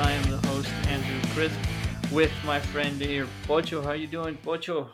I 0.00 0.12
am 0.12 0.30
the 0.30 0.38
host 0.48 0.70
Andrew 0.88 1.20
Crisp 1.34 1.58
with 2.10 2.32
my 2.44 2.58
friend 2.58 2.98
here, 2.98 3.26
Pocho. 3.46 3.82
How 3.82 3.92
you 3.92 4.06
doing, 4.06 4.38
Pocho? 4.38 4.88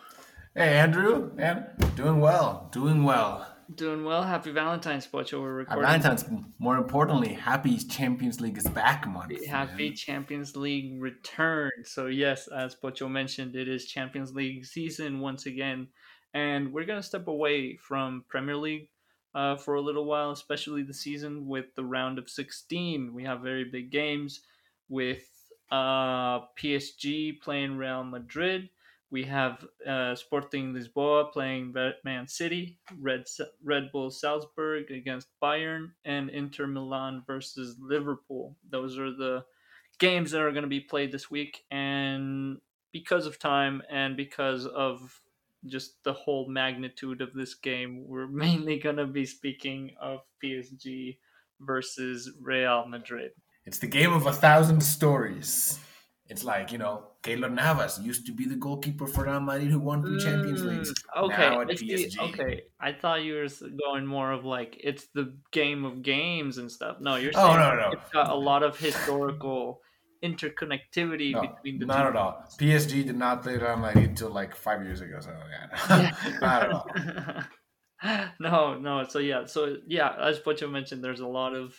Hey, 0.54 0.78
Andrew, 0.78 1.30
And 1.38 1.66
doing 1.94 2.20
well, 2.20 2.68
doing 2.72 3.04
well. 3.04 3.55
Doing 3.74 4.04
well. 4.04 4.22
Happy 4.22 4.52
Valentine's, 4.52 5.06
Pocho. 5.06 5.40
We're 5.40 5.64
Happy 5.64 5.78
recording. 5.80 6.02
Valentine's. 6.02 6.44
More 6.58 6.76
importantly, 6.76 7.32
happy 7.32 7.76
Champions 7.78 8.40
League 8.40 8.56
is 8.56 8.64
back 8.68 9.08
month. 9.08 9.44
Happy 9.46 9.88
man. 9.88 9.96
Champions 9.96 10.56
League 10.56 11.00
return. 11.00 11.72
So 11.84 12.06
yes, 12.06 12.46
as 12.48 12.76
Pocho 12.76 13.08
mentioned, 13.08 13.56
it 13.56 13.68
is 13.68 13.86
Champions 13.86 14.32
League 14.34 14.64
season 14.64 15.18
once 15.18 15.46
again, 15.46 15.88
and 16.32 16.72
we're 16.72 16.84
gonna 16.84 17.02
step 17.02 17.26
away 17.26 17.76
from 17.76 18.24
Premier 18.28 18.56
League 18.56 18.88
uh, 19.34 19.56
for 19.56 19.74
a 19.74 19.80
little 19.80 20.04
while, 20.04 20.30
especially 20.30 20.84
the 20.84 20.94
season 20.94 21.46
with 21.46 21.66
the 21.74 21.84
round 21.84 22.18
of 22.18 22.30
16. 22.30 23.12
We 23.12 23.24
have 23.24 23.40
very 23.40 23.64
big 23.64 23.90
games 23.90 24.42
with 24.88 25.24
uh, 25.72 26.40
PSG 26.56 27.40
playing 27.40 27.76
Real 27.76 28.04
Madrid. 28.04 28.70
We 29.10 29.22
have 29.24 29.64
uh, 29.86 30.14
Sporting 30.16 30.74
Lisboa 30.74 31.32
playing 31.32 31.74
Man 32.04 32.26
City, 32.26 32.78
Red 33.00 33.24
Red 33.62 33.90
Bull 33.92 34.10
Salzburg 34.10 34.90
against 34.90 35.28
Bayern, 35.42 35.92
and 36.04 36.28
Inter 36.30 36.66
Milan 36.66 37.22
versus 37.26 37.76
Liverpool. 37.80 38.56
Those 38.68 38.98
are 38.98 39.12
the 39.12 39.44
games 39.98 40.30
that 40.32 40.40
are 40.40 40.50
going 40.50 40.62
to 40.62 40.68
be 40.68 40.80
played 40.80 41.12
this 41.12 41.30
week. 41.30 41.64
And 41.70 42.58
because 42.92 43.26
of 43.26 43.38
time 43.38 43.82
and 43.90 44.16
because 44.16 44.66
of 44.66 45.20
just 45.66 46.02
the 46.04 46.12
whole 46.12 46.48
magnitude 46.48 47.20
of 47.20 47.32
this 47.32 47.54
game, 47.54 48.04
we're 48.06 48.26
mainly 48.44 48.78
going 48.78 48.96
to 48.96 49.06
be 49.06 49.24
speaking 49.24 49.92
of 50.00 50.20
PSG 50.42 51.18
versus 51.60 52.30
Real 52.40 52.86
Madrid. 52.88 53.30
It's 53.64 53.78
the 53.78 53.86
game 53.86 54.12
of 54.12 54.26
a 54.26 54.32
thousand 54.32 54.80
stories. 54.80 55.80
It's 56.28 56.42
like 56.44 56.72
you 56.72 56.78
know, 56.78 57.08
Keylor 57.22 57.52
Navas 57.52 58.00
used 58.00 58.26
to 58.26 58.32
be 58.32 58.46
the 58.46 58.56
goalkeeper 58.56 59.06
for 59.06 59.24
Real 59.24 59.40
Madrid 59.40 59.70
who 59.70 59.78
won 59.78 60.02
Champions 60.18 60.62
Mm, 60.62 60.66
Leagues. 60.78 60.94
Okay, 61.16 61.36
now 61.50 61.60
at 61.60 61.70
I 61.70 61.74
PSG. 61.74 62.18
okay. 62.32 62.62
I 62.80 62.92
thought 62.92 63.22
you 63.22 63.34
were 63.34 63.48
going 63.78 64.06
more 64.06 64.32
of 64.32 64.44
like 64.44 64.76
it's 64.82 65.06
the 65.14 65.36
game 65.52 65.84
of 65.84 66.02
games 66.02 66.58
and 66.58 66.70
stuff. 66.70 66.98
No, 67.00 67.16
you're 67.16 67.32
Oh, 67.34 67.46
saying 67.46 67.58
no, 67.60 67.76
no. 67.76 67.90
it's 67.92 68.10
got 68.10 68.30
a 68.30 68.34
lot 68.34 68.62
of 68.62 68.76
historical 68.78 69.80
interconnectivity 70.24 71.32
No, 71.32 71.42
between 71.42 71.78
the 71.78 71.86
not 71.86 72.02
two. 72.02 72.08
at 72.08 72.16
all. 72.16 72.44
PSG 72.58 73.04
did 73.06 73.16
not 73.16 73.42
play 73.42 73.56
Real 73.56 73.76
Madrid 73.76 74.10
until 74.10 74.30
like 74.30 74.54
five 74.56 74.82
years 74.82 75.00
ago. 75.00 75.20
So 75.20 75.30
yeah, 75.50 76.12
not 76.40 76.62
at 76.64 76.70
all. 76.72 76.90
no, 78.40 78.78
no. 78.78 79.04
So 79.08 79.18
yeah, 79.18 79.46
so 79.46 79.76
yeah, 79.86 80.14
as 80.20 80.38
Pocho 80.38 80.68
mentioned, 80.70 81.02
there's 81.02 81.20
a 81.20 81.26
lot 81.26 81.54
of 81.54 81.74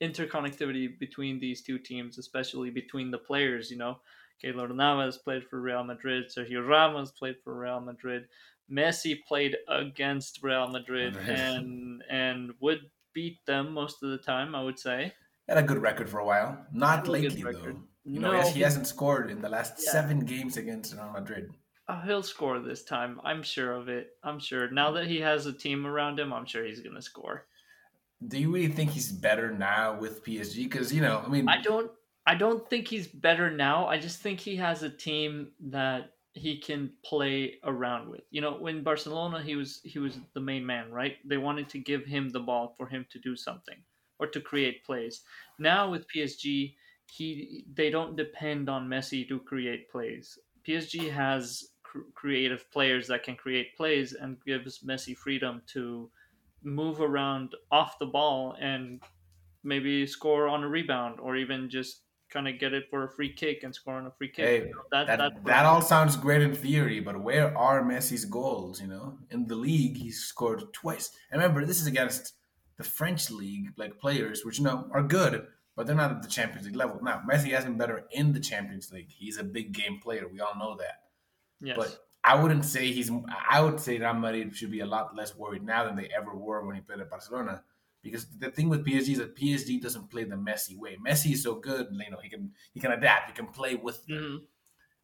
interconnectivity 0.00 0.98
between 0.98 1.38
these 1.38 1.62
two 1.62 1.78
teams, 1.78 2.18
especially 2.18 2.70
between 2.70 3.10
the 3.10 3.18
players. 3.18 3.70
You 3.70 3.78
know, 3.78 3.98
Keylor 4.42 4.74
Navas 4.74 5.18
played 5.18 5.44
for 5.48 5.60
Real 5.60 5.84
Madrid, 5.84 6.26
Sergio 6.28 6.66
Ramos 6.66 7.12
played 7.12 7.36
for 7.44 7.54
Real 7.58 7.80
Madrid, 7.80 8.26
Messi 8.70 9.18
played 9.26 9.56
against 9.68 10.42
Real 10.42 10.68
Madrid, 10.68 11.14
Madrid. 11.14 11.38
and 11.38 12.02
and 12.10 12.50
would 12.60 12.80
beat 13.12 13.38
them 13.46 13.72
most 13.72 14.02
of 14.02 14.10
the 14.10 14.18
time. 14.18 14.54
I 14.54 14.62
would 14.62 14.78
say. 14.78 15.12
Had 15.48 15.58
a 15.58 15.62
good 15.62 15.82
record 15.82 16.08
for 16.08 16.20
a 16.20 16.24
while. 16.24 16.64
Not 16.72 17.08
a 17.08 17.10
lately 17.10 17.42
though. 17.42 17.50
You 18.04 18.18
know, 18.20 18.30
No, 18.30 18.36
yes, 18.38 18.48
he 18.48 18.54
he- 18.54 18.60
hasn't 18.62 18.86
scored 18.86 19.30
in 19.30 19.42
the 19.42 19.48
last 19.48 19.74
Yeah. 19.84 19.92
seven 19.92 20.20
games 20.20 20.56
against 20.56 20.94
Real 20.94 21.10
Madrid. 21.10 21.52
Oh, 21.88 22.00
he'll 22.06 22.22
score 22.22 22.60
this 22.60 22.84
time. 22.84 23.20
I'm 23.24 23.42
sure 23.42 23.72
of 23.72 23.88
it. 23.88 24.10
I'm 24.22 24.38
sure. 24.38 24.70
Now 24.70 24.92
that 24.92 25.06
he 25.08 25.20
has 25.20 25.46
a 25.46 25.52
team 25.52 25.86
around 25.86 26.20
him, 26.20 26.32
I'm 26.32 26.46
sure 26.46 26.64
he's 26.64 26.80
gonna 26.80 27.02
score. 27.02 27.46
Do 28.26 28.38
you 28.38 28.52
really 28.52 28.68
think 28.72 28.90
he's 28.90 29.10
better 29.10 29.50
now 29.50 29.98
with 29.98 30.24
PSG? 30.24 30.64
Because 30.64 30.92
you 30.92 31.00
know, 31.00 31.22
I 31.24 31.28
mean, 31.28 31.48
I 31.48 31.60
don't 31.60 31.90
I 32.26 32.34
don't 32.34 32.68
think 32.68 32.88
he's 32.88 33.06
better 33.08 33.50
now. 33.50 33.86
I 33.86 33.98
just 33.98 34.20
think 34.20 34.40
he 34.40 34.56
has 34.56 34.82
a 34.82 34.90
team 34.90 35.52
that 35.60 36.12
he 36.34 36.58
can 36.58 36.92
play 37.04 37.58
around 37.64 38.08
with. 38.08 38.22
You 38.30 38.40
know, 38.40 38.52
when 38.52 38.82
Barcelona 38.82 39.42
he 39.42 39.56
was 39.56 39.80
he 39.84 39.98
was 39.98 40.18
the 40.34 40.40
main 40.40 40.64
man, 40.64 40.90
right? 40.92 41.16
They 41.24 41.38
wanted 41.38 41.68
to 41.70 41.78
give 41.78 42.04
him 42.04 42.28
the 42.28 42.40
ball 42.40 42.74
for 42.76 42.86
him 42.86 43.06
to 43.10 43.18
do 43.18 43.36
something 43.36 43.82
or 44.18 44.26
to 44.26 44.40
create 44.40 44.84
plays. 44.84 45.22
Now 45.58 45.90
with 45.90 46.06
PSG, 46.08 46.74
he 47.10 47.64
they 47.72 47.90
don't 47.90 48.16
depend 48.16 48.68
on 48.68 48.88
Messi 48.88 49.26
to 49.28 49.40
create 49.40 49.90
plays. 49.90 50.38
PSG 50.68 51.10
has 51.10 51.70
cr- 51.82 52.10
creative 52.14 52.70
players 52.70 53.08
that 53.08 53.22
can 53.22 53.34
create 53.34 53.76
plays 53.76 54.12
and 54.12 54.36
gives 54.44 54.80
Messi 54.80 55.16
freedom 55.16 55.62
to 55.68 56.10
move 56.62 57.00
around 57.00 57.54
off 57.70 57.98
the 57.98 58.06
ball 58.06 58.56
and 58.60 59.00
maybe 59.62 60.06
score 60.06 60.48
on 60.48 60.62
a 60.62 60.68
rebound 60.68 61.20
or 61.20 61.36
even 61.36 61.68
just 61.70 62.02
kind 62.30 62.46
of 62.48 62.58
get 62.58 62.72
it 62.72 62.84
for 62.90 63.04
a 63.04 63.10
free 63.10 63.32
kick 63.32 63.62
and 63.64 63.74
score 63.74 63.94
on 63.94 64.06
a 64.06 64.10
free 64.12 64.28
kick. 64.28 64.44
Hey, 64.44 64.58
You 64.58 64.74
know, 64.74 64.82
that, 64.92 65.06
that 65.06 65.18
that's 65.18 65.34
that 65.46 65.66
all 65.66 65.82
sounds 65.82 66.16
great 66.16 66.42
in 66.42 66.54
theory, 66.54 67.00
but 67.00 67.20
where 67.20 67.56
are 67.56 67.82
Messi's 67.82 68.24
goals? 68.24 68.80
You 68.80 68.86
know, 68.86 69.18
in 69.30 69.46
the 69.46 69.56
league, 69.56 69.96
he 69.96 70.10
scored 70.10 70.62
twice. 70.72 71.10
And 71.30 71.42
remember, 71.42 71.64
this 71.66 71.80
is 71.80 71.86
against 71.86 72.34
the 72.76 72.84
French 72.84 73.30
league, 73.30 73.72
like 73.76 73.98
players, 73.98 74.44
which 74.44 74.58
you 74.58 74.64
know 74.64 74.88
are 74.92 75.02
good, 75.02 75.46
but 75.76 75.86
they're 75.86 75.96
not 75.96 76.12
at 76.12 76.22
the 76.22 76.28
Champions 76.28 76.66
League 76.66 76.76
level. 76.76 77.00
Now, 77.02 77.22
Messi 77.30 77.50
has 77.50 77.64
been 77.64 77.76
better 77.76 78.06
in 78.12 78.32
the 78.32 78.40
Champions 78.40 78.90
League. 78.92 79.10
He's 79.10 79.36
a 79.38 79.44
big 79.44 79.72
game 79.72 79.98
player. 80.00 80.26
We 80.32 80.40
all 80.40 80.56
know 80.58 80.76
that. 80.76 81.02
yes. 81.60 81.76
But 81.76 81.98
I 82.22 82.40
wouldn't 82.40 82.64
say 82.64 82.92
he's. 82.92 83.10
I 83.50 83.60
would 83.60 83.80
say 83.80 83.98
Real 83.98 84.14
Madrid 84.14 84.54
should 84.54 84.70
be 84.70 84.80
a 84.80 84.86
lot 84.86 85.16
less 85.16 85.36
worried 85.36 85.62
now 85.64 85.84
than 85.84 85.96
they 85.96 86.08
ever 86.16 86.34
were 86.34 86.64
when 86.66 86.76
he 86.76 86.82
played 86.82 87.00
at 87.00 87.10
Barcelona. 87.10 87.62
Because 88.02 88.26
the 88.38 88.50
thing 88.50 88.68
with 88.68 88.84
PSG 88.84 89.12
is 89.12 89.18
that 89.18 89.36
PSG 89.36 89.78
doesn't 89.78 90.10
play 90.10 90.24
the 90.24 90.36
Messi 90.36 90.76
way. 90.76 90.96
Messi 91.06 91.32
is 91.32 91.42
so 91.42 91.54
good, 91.56 91.88
you 91.92 92.10
know, 92.10 92.18
he 92.22 92.28
can 92.30 92.52
he 92.72 92.80
can 92.80 92.92
adapt, 92.92 93.30
he 93.30 93.34
can 93.34 93.48
play 93.48 93.74
with 93.74 94.04
them. 94.06 94.16
Mhm. 94.18 94.46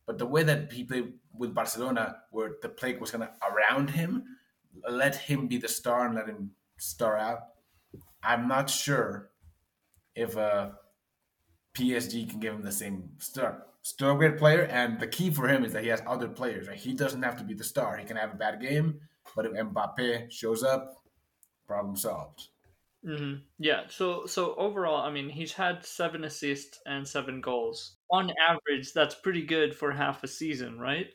But 0.06 0.18
the 0.18 0.26
way 0.26 0.42
that 0.44 0.72
he 0.72 0.84
played 0.84 1.14
with 1.32 1.54
Barcelona, 1.54 2.22
where 2.30 2.56
the 2.62 2.68
play 2.68 2.96
was 2.96 3.10
kind 3.10 3.24
of 3.24 3.30
around 3.42 3.90
him, 3.90 4.24
let 4.88 5.16
him 5.16 5.48
be 5.48 5.58
the 5.58 5.68
star 5.68 6.06
and 6.06 6.14
let 6.14 6.28
him 6.28 6.52
star 6.78 7.16
out. 7.18 7.40
I'm 8.22 8.46
not 8.48 8.70
sure 8.70 9.30
if 10.14 10.36
uh, 10.36 10.72
PSG 11.74 12.26
can 12.26 12.40
give 12.40 12.54
him 12.54 12.62
the 12.62 12.72
same 12.72 13.10
star. 13.18 13.66
Still 13.86 14.10
a 14.10 14.16
great 14.16 14.36
player, 14.36 14.62
and 14.62 14.98
the 14.98 15.06
key 15.06 15.30
for 15.30 15.46
him 15.46 15.64
is 15.64 15.72
that 15.72 15.84
he 15.84 15.90
has 15.90 16.02
other 16.08 16.26
players. 16.26 16.66
Right? 16.66 16.76
He 16.76 16.92
doesn't 16.92 17.22
have 17.22 17.36
to 17.36 17.44
be 17.44 17.54
the 17.54 17.62
star. 17.62 17.96
He 17.96 18.04
can 18.04 18.16
have 18.16 18.32
a 18.32 18.36
bad 18.36 18.60
game, 18.60 19.00
but 19.36 19.46
if 19.46 19.52
Mbappe 19.52 20.28
shows 20.28 20.64
up, 20.64 21.04
problem 21.68 21.94
solved. 21.94 22.48
hmm 23.04 23.34
Yeah. 23.60 23.84
So 23.88 24.26
so 24.26 24.56
overall, 24.56 25.06
I 25.06 25.12
mean, 25.12 25.28
he's 25.28 25.52
had 25.52 25.86
seven 25.86 26.24
assists 26.24 26.80
and 26.86 27.06
seven 27.06 27.40
goals 27.40 27.98
on 28.10 28.32
average. 28.48 28.92
That's 28.92 29.14
pretty 29.14 29.42
good 29.42 29.72
for 29.72 29.92
half 29.92 30.24
a 30.24 30.28
season, 30.28 30.80
right? 30.80 31.06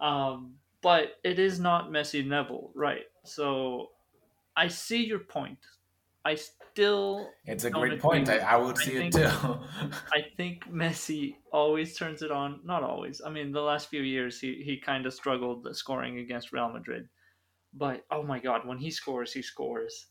Um, 0.00 0.54
but 0.82 1.18
it 1.22 1.38
is 1.38 1.60
not 1.60 1.90
Messi 1.90 2.26
Neville, 2.26 2.72
right? 2.74 3.06
So 3.24 3.90
I 4.56 4.66
see 4.66 5.04
your 5.06 5.20
point. 5.20 5.58
I 6.24 6.36
still 6.78 7.30
It's 7.44 7.64
a 7.64 7.70
great 7.70 8.00
point. 8.00 8.28
I, 8.28 8.38
I 8.38 8.56
would 8.56 8.78
I 8.78 8.82
see 8.84 8.90
think- 8.98 9.14
it 9.16 9.18
too. 9.18 9.58
I 10.18 10.20
think 10.36 10.64
Messi 10.70 11.34
always 11.52 11.96
turns 11.96 12.22
it 12.22 12.30
on. 12.30 12.60
Not 12.64 12.82
always. 12.84 13.20
I 13.24 13.30
mean, 13.30 13.50
the 13.52 13.60
last 13.62 13.88
few 13.88 14.02
years 14.02 14.40
he, 14.40 14.62
he 14.64 14.78
kind 14.78 15.04
of 15.06 15.12
struggled 15.12 15.66
scoring 15.74 16.18
against 16.18 16.52
Real 16.52 16.68
Madrid. 16.70 17.08
But 17.74 18.04
oh 18.10 18.22
my 18.22 18.38
God, 18.38 18.66
when 18.66 18.78
he 18.78 18.90
scores, 18.90 19.32
he 19.32 19.42
scores. 19.42 20.06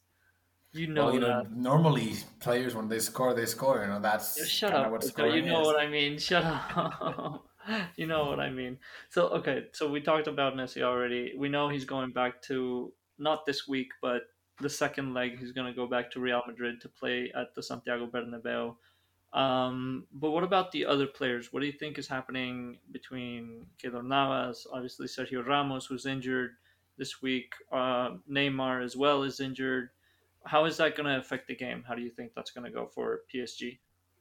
You 0.73 0.87
know 0.87 1.05
well, 1.05 1.13
you 1.13 1.19
know, 1.21 1.47
normally 1.55 2.13
players 2.41 2.75
when 2.75 2.87
they 2.89 2.99
score, 2.99 3.33
they 3.33 3.45
score. 3.45 3.81
You 3.81 3.87
know, 3.87 3.99
that's 4.01 4.45
Shut 4.47 4.73
up. 4.73 4.91
what 4.91 5.03
You 5.17 5.41
know 5.43 5.61
is. 5.61 5.67
what 5.67 5.79
I 5.79 5.87
mean. 5.87 6.17
Shut 6.29 6.43
up. 6.43 7.45
you 7.95 8.05
know 8.07 8.25
what 8.25 8.39
I 8.39 8.49
mean. 8.49 8.77
So 9.09 9.29
okay, 9.39 9.67
so 9.71 9.89
we 9.89 10.01
talked 10.01 10.27
about 10.27 10.55
Messi 10.55 10.81
already. 10.83 11.33
We 11.37 11.47
know 11.47 11.69
he's 11.69 11.85
going 11.85 12.11
back 12.11 12.41
to 12.43 12.91
not 13.17 13.45
this 13.45 13.67
week, 13.67 13.87
but 14.01 14.21
the 14.59 14.69
second 14.69 15.13
leg. 15.13 15.39
He's 15.39 15.51
going 15.51 15.67
to 15.67 15.75
go 15.75 15.87
back 15.87 16.11
to 16.11 16.19
Real 16.19 16.41
Madrid 16.47 16.81
to 16.81 16.89
play 16.89 17.31
at 17.35 17.53
the 17.55 17.63
Santiago 17.63 18.07
Bernabeu. 18.07 18.75
Um, 19.33 20.05
but 20.13 20.31
what 20.31 20.43
about 20.43 20.71
the 20.71 20.85
other 20.85 21.05
players? 21.05 21.51
What 21.51 21.59
do 21.59 21.65
you 21.65 21.73
think 21.73 21.97
is 21.97 22.07
happening 22.07 22.77
between 22.91 23.65
Keylor 23.81 24.05
Navas, 24.05 24.65
obviously 24.71 25.07
Sergio 25.07 25.45
Ramos, 25.45 25.85
who's 25.85 26.05
injured 26.05 26.51
this 26.97 27.21
week, 27.21 27.53
uh, 27.71 28.11
Neymar 28.29 28.83
as 28.83 28.95
well 28.95 29.23
is 29.23 29.39
injured. 29.39 29.89
How 30.45 30.65
is 30.65 30.77
that 30.77 30.95
going 30.95 31.07
to 31.07 31.19
affect 31.19 31.47
the 31.47 31.55
game? 31.55 31.83
How 31.87 31.93
do 31.93 32.01
you 32.01 32.09
think 32.09 32.31
that's 32.35 32.51
going 32.51 32.65
to 32.65 32.71
go 32.71 32.87
for 32.87 33.21
PSG? 33.33 33.77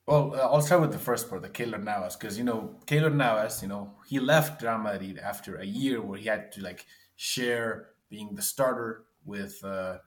Well, 0.06 0.34
uh, 0.34 0.38
I'll 0.38 0.60
start 0.60 0.82
with 0.82 0.92
the 0.92 0.98
first 0.98 1.28
part, 1.28 1.42
the 1.42 1.48
Keylor 1.48 1.82
Navas, 1.82 2.16
because 2.16 2.38
you 2.38 2.44
know 2.44 2.76
Keylor 2.86 3.12
Navas, 3.12 3.62
you 3.62 3.68
know 3.68 3.94
he 4.06 4.20
left 4.20 4.62
Real 4.62 4.78
Madrid 4.78 5.18
after 5.18 5.56
a 5.56 5.64
year 5.64 6.00
where 6.00 6.18
he 6.18 6.26
had 6.26 6.52
to 6.52 6.62
like 6.62 6.86
share 7.16 7.88
being 8.08 8.34
the 8.34 8.42
starter 8.42 9.04
with 9.24 9.64
uh, 9.64 9.98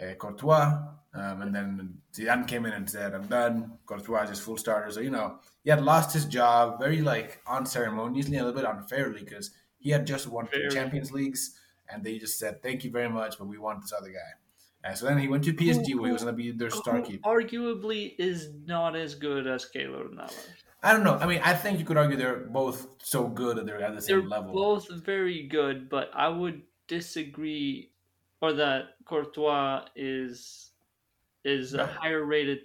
uh, 0.00 0.14
Courtois, 0.14 0.78
um, 1.14 1.42
and 1.42 1.54
then 1.54 1.98
Zidane 2.12 2.46
came 2.46 2.66
in 2.66 2.72
and 2.72 2.88
said, 2.88 3.14
"I'm 3.14 3.26
done." 3.26 3.78
Courtois 3.86 4.30
is 4.30 4.40
full 4.40 4.56
starter, 4.56 4.90
so 4.90 5.00
you 5.00 5.10
know 5.10 5.38
he 5.64 5.70
had 5.70 5.82
lost 5.82 6.12
his 6.12 6.24
job 6.24 6.78
very 6.78 7.00
like 7.00 7.40
unceremoniously, 7.46 8.36
a 8.36 8.44
little 8.44 8.60
bit 8.60 8.68
unfairly 8.68 9.22
because 9.24 9.50
he 9.78 9.90
had 9.90 10.06
just 10.06 10.26
won 10.26 10.48
two 10.52 10.68
Champions 10.70 11.12
Leagues, 11.12 11.58
and 11.88 12.04
they 12.04 12.18
just 12.18 12.38
said, 12.38 12.62
"Thank 12.62 12.84
you 12.84 12.90
very 12.90 13.08
much, 13.08 13.38
but 13.38 13.48
we 13.48 13.58
want 13.58 13.82
this 13.82 13.92
other 13.92 14.10
guy." 14.10 14.32
And 14.82 14.96
so 14.96 15.06
then 15.06 15.18
he 15.18 15.28
went 15.28 15.44
to 15.44 15.52
PSG, 15.52 15.94
where 15.94 16.06
he 16.06 16.12
was 16.12 16.22
going 16.22 16.34
to 16.34 16.42
be 16.42 16.52
their 16.52 16.70
star 16.70 17.02
keeper. 17.02 17.28
Arguably, 17.28 18.14
is 18.18 18.48
not 18.64 18.96
as 18.96 19.14
good 19.14 19.46
as 19.46 19.66
Keylor 19.66 20.10
Navas. 20.10 20.48
I 20.82 20.92
don't 20.92 21.04
know. 21.04 21.16
I 21.16 21.26
mean, 21.26 21.40
I 21.44 21.54
think 21.54 21.78
you 21.78 21.84
could 21.84 21.98
argue 21.98 22.16
they're 22.16 22.46
both 22.50 22.86
so 23.02 23.28
good 23.28 23.58
that 23.58 23.66
they're 23.66 23.82
at 23.82 23.94
the 23.94 24.00
same 24.00 24.20
they're 24.20 24.28
level. 24.28 24.52
Both 24.52 24.90
very 25.04 25.46
good, 25.46 25.90
but 25.90 26.10
I 26.14 26.28
would 26.28 26.62
disagree, 26.88 27.89
or 28.40 28.52
that 28.54 28.96
Courtois 29.04 29.84
is 29.96 30.70
is 31.44 31.74
right. 31.74 31.82
a 31.82 31.86
higher 31.86 32.24
rated 32.24 32.60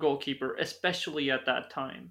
goalkeeper, 0.00 0.56
especially 0.56 1.30
at 1.30 1.46
that 1.46 1.70
time. 1.70 2.10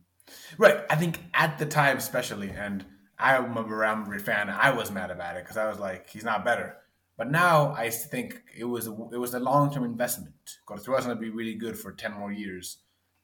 Right. 0.57 0.85
I 0.89 0.95
think 0.95 1.19
at 1.33 1.57
the 1.57 1.65
time, 1.65 1.97
especially, 1.97 2.49
and 2.49 2.85
I'm 3.19 3.57
a 3.57 3.63
Real 3.63 3.95
Madrid 3.95 4.21
fan. 4.21 4.49
I 4.49 4.71
was 4.71 4.91
mad 4.91 5.11
about 5.11 5.37
it 5.37 5.43
because 5.43 5.57
I 5.57 5.67
was 5.67 5.79
like, 5.79 6.09
he's 6.09 6.23
not 6.23 6.45
better. 6.45 6.77
But 7.17 7.29
now 7.29 7.73
I 7.77 7.89
think 7.89 8.41
it 8.57 8.63
was 8.63 8.87
a, 8.87 8.91
it 9.11 9.17
was 9.17 9.33
a 9.33 9.39
long 9.39 9.71
term 9.71 9.83
investment. 9.83 10.33
Courtois 10.65 10.97
is 10.97 11.05
going 11.05 11.17
to 11.17 11.21
be 11.21 11.29
really 11.29 11.55
good 11.55 11.77
for 11.77 11.91
ten 11.91 12.13
more 12.13 12.31
years. 12.31 12.77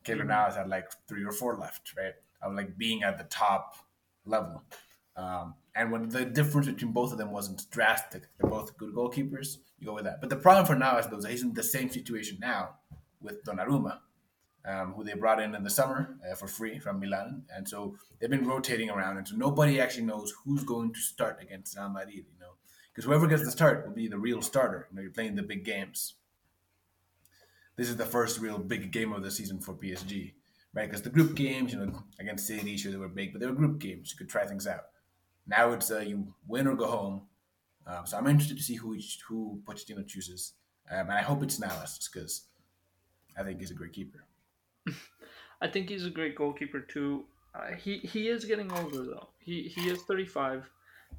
Keylor 0.06 0.20
mm-hmm. 0.20 0.28
now 0.28 0.46
has 0.46 0.56
had 0.56 0.70
like 0.70 0.92
three 1.08 1.24
or 1.24 1.32
four 1.32 1.58
left, 1.58 1.94
right? 1.98 2.14
Of 2.42 2.54
like 2.54 2.78
being 2.78 3.04
at 3.04 3.18
the 3.18 3.24
top 3.26 3.76
level. 4.26 4.64
Um, 5.16 5.56
and 5.76 5.92
when 5.92 6.10
the 6.10 6.26
difference 6.26 6.68
between 6.68 6.92
both 6.92 7.12
of 7.12 7.18
them 7.18 7.32
wasn't 7.32 7.70
drastic, 7.72 8.24
they're 8.38 8.50
both 8.50 8.78
good 8.78 8.94
goalkeepers. 8.94 9.58
You 9.80 9.88
go 9.88 9.94
with 9.94 10.06
that. 10.06 10.20
But 10.22 10.30
the 10.30 10.36
problem 10.36 10.66
for 10.66 10.76
now 10.76 10.98
is 10.98 11.08
that 11.08 11.30
he's 11.30 11.44
in 11.44 11.54
the 11.54 11.64
same 11.64 11.90
situation 11.90 12.38
now 12.42 12.76
with 13.22 13.44
Donnarumma, 13.44 14.00
um, 14.66 14.94
who 14.94 15.04
they 15.04 15.14
brought 15.14 15.42
in 15.42 15.56
in 15.56 15.64
the 15.64 15.70
summer 15.70 16.18
uh, 16.30 16.36
for 16.36 16.48
free 16.48 16.80
from 16.80 17.00
Milan, 17.00 17.44
and 17.56 17.68
so 17.68 17.96
they've 18.20 18.30
been 18.30 18.48
rotating 18.48 18.90
around, 18.90 19.18
and 19.18 19.28
so 19.28 19.36
nobody 19.36 19.80
actually 19.80 20.06
knows 20.06 20.34
who's 20.44 20.64
going 20.64 20.94
to 20.94 21.00
start 21.00 21.40
against 21.42 21.78
Real 21.78 21.90
Madrid. 21.90 22.26
You 22.34 22.40
know, 22.40 22.54
because 22.94 23.06
whoever 23.06 23.28
gets 23.28 23.46
the 23.46 23.52
start 23.52 23.86
will 23.86 23.94
be 23.94 24.08
the 24.08 24.18
real 24.18 24.42
starter. 24.42 24.88
You 24.90 24.96
know, 24.96 25.02
you're 25.04 25.12
playing 25.12 25.36
the 25.36 25.44
big 25.44 25.64
games. 25.64 26.16
This 27.78 27.90
is 27.90 27.96
the 27.96 28.06
first 28.06 28.42
real 28.42 28.58
big 28.58 28.92
game 28.92 29.14
of 29.14 29.24
the 29.24 29.32
season 29.32 29.60
for 29.60 29.74
PSG, 29.74 30.34
right? 30.74 30.90
Because 30.90 31.04
the 31.04 31.10
group 31.10 31.34
games, 31.34 31.72
you 31.72 31.80
know, 31.80 32.04
against 32.20 32.46
City, 32.46 32.76
sure 32.76 32.92
they 32.92 32.98
were 32.98 33.08
big, 33.08 33.32
but 33.32 33.40
they 33.40 33.48
were 33.48 33.54
group 33.54 33.80
games. 33.80 34.12
You 34.12 34.18
could 34.18 34.30
try 34.30 34.46
things 34.46 34.68
out. 34.68 34.84
Now 35.50 35.72
it's 35.72 35.92
uh, 35.92 36.00
you 36.00 36.34
win 36.48 36.68
or 36.68 36.76
go 36.76 36.86
home. 36.86 37.22
Um, 37.88 38.06
so 38.06 38.18
I'm 38.18 38.28
interested 38.28 38.58
to 38.58 38.64
see 38.64 38.76
who 38.76 38.98
who 39.28 39.62
Pochettino 39.66 40.08
chooses, 40.08 40.54
um, 40.92 41.10
and 41.10 41.14
I 41.14 41.22
hope 41.22 41.42
it's 41.42 41.60
Navas 41.60 42.08
because 42.12 42.46
I 43.38 43.44
think 43.44 43.60
he's 43.60 43.72
a 43.72 43.74
great 43.74 43.94
keeper. 43.94 44.24
I 45.62 45.68
think 45.68 45.90
he's 45.90 46.06
a 46.06 46.10
great 46.10 46.36
goalkeeper 46.36 46.82
too. 46.82 47.26
Uh, 47.56 47.74
he 47.76 47.98
he 47.98 48.30
is 48.30 48.46
getting 48.46 48.72
older 48.72 49.04
though. 49.04 49.30
He 49.40 49.64
he 49.64 49.90
is 49.90 50.04
35. 50.04 50.70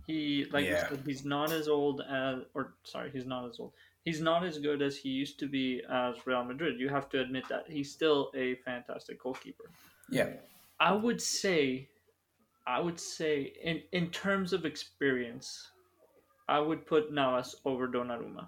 He 0.06 0.46
like 0.52 0.64
yeah. 0.64 0.88
said, 0.88 1.02
he's 1.04 1.24
not 1.24 1.50
as 1.50 1.66
old 1.66 2.02
as 2.08 2.38
or 2.54 2.74
sorry, 2.84 3.10
he's 3.10 3.26
not 3.26 3.48
as 3.48 3.58
old. 3.58 3.72
He's 4.04 4.20
not 4.20 4.46
as 4.46 4.58
good 4.58 4.80
as 4.80 4.96
he 4.96 5.10
used 5.10 5.38
to 5.40 5.46
be 5.46 5.82
as 5.90 6.14
Real 6.24 6.44
Madrid. 6.44 6.80
You 6.80 6.88
have 6.88 7.08
to 7.10 7.20
admit 7.20 7.44
that. 7.50 7.64
He's 7.68 7.90
still 7.92 8.30
a 8.34 8.54
fantastic 8.64 9.22
goalkeeper. 9.22 9.64
Yeah. 10.08 10.30
I 10.78 10.92
would 10.92 11.20
say 11.20 11.89
I 12.70 12.78
would 12.78 13.00
say 13.00 13.52
in 13.64 13.82
in 13.92 14.10
terms 14.10 14.52
of 14.52 14.64
experience, 14.64 15.70
I 16.48 16.60
would 16.60 16.86
put 16.86 17.12
Navas 17.12 17.56
over 17.64 17.88
Donnarumma 17.88 18.46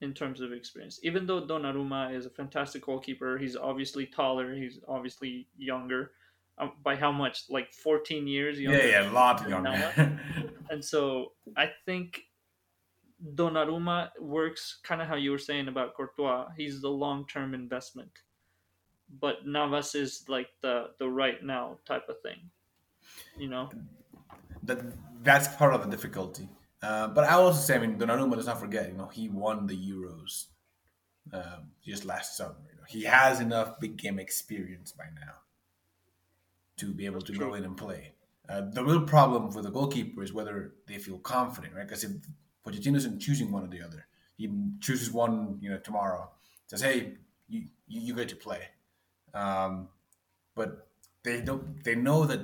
in 0.00 0.12
terms 0.12 0.40
of 0.40 0.52
experience. 0.52 0.98
Even 1.04 1.24
though 1.24 1.40
Donnarumma 1.40 2.12
is 2.12 2.26
a 2.26 2.30
fantastic 2.30 2.86
goalkeeper, 2.86 3.38
he's 3.38 3.56
obviously 3.56 4.06
taller, 4.06 4.54
he's 4.54 4.80
obviously 4.88 5.46
younger. 5.56 6.12
Um, 6.58 6.72
by 6.82 6.96
how 6.96 7.12
much? 7.12 7.44
Like 7.48 7.72
14 7.72 8.26
years 8.26 8.58
younger? 8.58 8.78
Yeah, 8.78 9.02
yeah, 9.02 9.10
a 9.10 9.12
lot 9.12 9.48
younger. 9.48 10.20
and 10.70 10.84
so 10.84 11.32
I 11.56 11.70
think 11.86 12.22
Donnarumma 13.36 14.10
works 14.18 14.80
kind 14.82 15.00
of 15.00 15.06
how 15.06 15.14
you 15.14 15.30
were 15.30 15.38
saying 15.38 15.68
about 15.68 15.94
Courtois. 15.94 16.48
He's 16.56 16.80
the 16.80 16.90
long 16.90 17.24
term 17.28 17.54
investment. 17.54 18.10
But 19.20 19.46
Navas 19.46 19.94
is 19.94 20.24
like 20.28 20.48
the, 20.60 20.90
the 20.98 21.08
right 21.08 21.42
now 21.42 21.78
type 21.86 22.08
of 22.08 22.20
thing. 22.22 22.50
You 23.40 23.48
know? 23.48 23.70
That 24.62 24.78
that's 25.22 25.48
part 25.56 25.74
of 25.74 25.82
the 25.84 25.90
difficulty 25.90 26.48
uh, 26.82 27.08
but 27.08 27.24
I 27.24 27.34
also 27.34 27.60
say, 27.60 27.74
I 27.74 27.78
mean, 27.78 27.98
Donnarumma, 27.98 28.34
let's 28.34 28.46
not 28.46 28.60
forget, 28.60 28.88
you 28.88 28.96
know, 28.96 29.08
he 29.08 29.28
won 29.28 29.66
the 29.66 29.76
Euros 29.76 30.46
um, 31.32 31.72
just 31.84 32.04
last 32.04 32.36
summer. 32.36 32.56
You 32.70 32.76
know, 32.76 32.84
he 32.88 33.04
has 33.04 33.40
enough 33.40 33.78
big 33.80 33.98
game 33.98 34.18
experience 34.18 34.92
by 34.92 35.04
now 35.20 35.34
to 36.78 36.94
be 36.94 37.04
able 37.04 37.20
to 37.20 37.32
go 37.32 37.54
in 37.54 37.64
and 37.64 37.76
play. 37.76 38.12
Uh, 38.48 38.62
the 38.72 38.82
real 38.82 39.02
problem 39.02 39.52
for 39.52 39.60
the 39.60 39.70
goalkeeper 39.70 40.22
is 40.22 40.32
whether 40.32 40.72
they 40.86 40.96
feel 40.96 41.18
confident, 41.18 41.74
right? 41.74 41.86
Because 41.86 42.04
if 42.04 42.12
Pochettino 42.66 42.96
isn't 42.96 43.20
choosing 43.20 43.52
one 43.52 43.64
or 43.64 43.68
the 43.68 43.82
other, 43.82 44.06
he 44.36 44.50
chooses 44.80 45.12
one, 45.12 45.58
you 45.60 45.68
know, 45.68 45.78
tomorrow, 45.78 46.30
says, 46.66 46.80
"Hey, 46.80 47.18
you 47.46 47.66
you, 47.86 48.00
you 48.00 48.14
get 48.14 48.30
to 48.30 48.36
play," 48.36 48.62
um, 49.34 49.88
but 50.56 50.88
they 51.22 51.42
don't. 51.42 51.84
They 51.84 51.94
know 51.94 52.24
that 52.24 52.40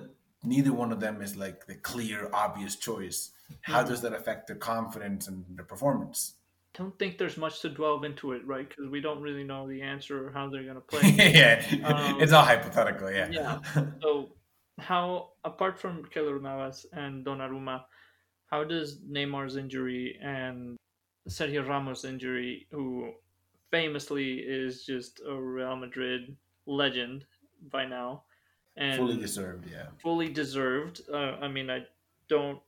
neither 0.47 0.73
one 0.73 0.93
of 0.93 1.01
them 1.01 1.21
is 1.21 1.37
like 1.37 1.67
the 1.67 1.75
clear, 1.75 2.31
obvious 2.33 2.77
choice. 2.77 3.31
How 3.63 3.83
does 3.83 4.01
that 4.03 4.13
affect 4.13 4.47
their 4.47 4.57
confidence 4.57 5.29
and 5.29 5.45
their 5.57 5.65
performance? 5.65 6.35
don't 6.77 6.99
think 6.99 7.17
there's 7.19 7.37
much 7.37 7.61
to 7.63 7.71
delve 7.71 8.05
into 8.05 8.33
it, 8.33 8.47
right? 8.47 8.69
Because 8.69 8.91
we 8.91 9.01
don't 9.01 9.23
really 9.23 9.45
know 9.45 9.67
the 9.67 9.81
answer 9.83 10.27
or 10.27 10.31
how 10.31 10.49
they're 10.49 10.63
going 10.63 10.75
to 10.75 10.81
play. 10.81 11.01
yeah, 11.35 11.65
um, 11.85 12.21
it's 12.21 12.33
all 12.33 12.45
hypothetical. 12.45 13.11
Yeah. 13.11 13.29
Yeah. 13.31 13.59
So, 14.03 14.31
how 14.79 15.31
apart 15.45 15.79
from 15.79 16.05
Keylor 16.15 16.41
Navas 16.41 16.85
and 16.93 17.25
Donnarumma, 17.25 17.85
how 18.51 18.63
does 18.63 18.99
Neymar's 18.99 19.57
injury 19.57 20.19
and 20.23 20.77
Sergio 21.29 21.67
Ramos' 21.67 22.05
injury, 22.05 22.67
who 22.71 23.13
famously 23.71 24.35
is 24.35 24.85
just 24.85 25.23
a 25.27 25.35
Real 25.35 25.77
Madrid 25.77 26.37
legend 26.67 27.25
by 27.73 27.87
now, 27.87 28.25
and 28.77 28.97
fully 28.97 29.17
deserved, 29.17 29.69
yeah, 29.71 29.87
fully 30.03 30.29
deserved. 30.29 31.03
Uh, 31.13 31.37
I 31.41 31.49
mean, 31.49 31.71
I 31.71 31.87
don't 32.29 32.61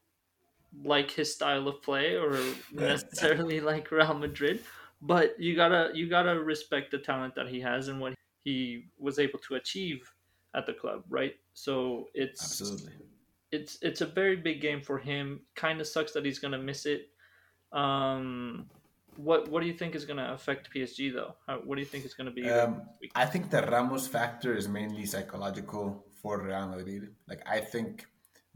like 0.85 1.11
his 1.11 1.33
style 1.33 1.67
of 1.69 1.83
play 1.83 2.17
or 2.17 2.39
necessarily 2.73 3.61
like 3.61 3.91
Real 3.91 4.15
Madrid, 4.15 4.61
but 5.03 5.39
you 5.39 5.55
gotta 5.57 5.91
you 5.95 6.09
gotta 6.09 6.39
respect 6.41 6.91
the 6.91 6.99
talent 6.99 7.35
that 7.35 7.49
he 7.49 7.61
has 7.61 7.89
and 7.89 8.01
what 8.01 8.15
he 8.45 8.87
was 8.99 9.19
able 9.19 9.39
to 9.41 9.55
achieve 9.57 10.11
at 10.55 10.67
the 10.67 10.73
club, 10.73 11.05
right? 11.09 11.35
So 11.55 12.09
it's 12.15 12.43
absolutely 12.43 12.93
it's 13.51 13.79
it's 13.83 14.01
a 14.01 14.07
very 14.07 14.37
big 14.37 14.61
game 14.61 14.81
for 14.81 14.99
him. 14.99 15.41
Kind 15.55 15.81
of 15.81 15.87
sucks 15.87 16.13
that 16.13 16.25
he's 16.25 16.39
gonna 16.39 16.59
miss 16.59 16.87
it. 16.87 17.09
Um, 17.73 18.67
what 19.19 19.49
what 19.49 19.61
do 19.63 19.67
you 19.67 19.73
think 19.73 19.97
is 19.97 20.05
going 20.05 20.17
to 20.19 20.33
affect 20.33 20.73
PSG 20.73 21.13
though? 21.13 21.35
How, 21.47 21.57
what 21.57 21.75
do 21.75 21.81
you 21.81 21.87
think 21.87 22.05
is 22.05 22.15
going 22.15 22.27
to 22.27 22.33
be? 22.33 22.49
Um, 22.49 22.83
I 23.17 23.27
think 23.27 23.51
the 23.51 23.63
Ramos 23.63 24.07
factor 24.07 24.55
is 24.55 24.69
mainly 24.69 25.07
psychological 25.07 26.07
for 26.23 26.41
Real 26.41 26.69
Madrid. 26.69 27.09
Like 27.29 27.43
I 27.45 27.59
think 27.59 28.07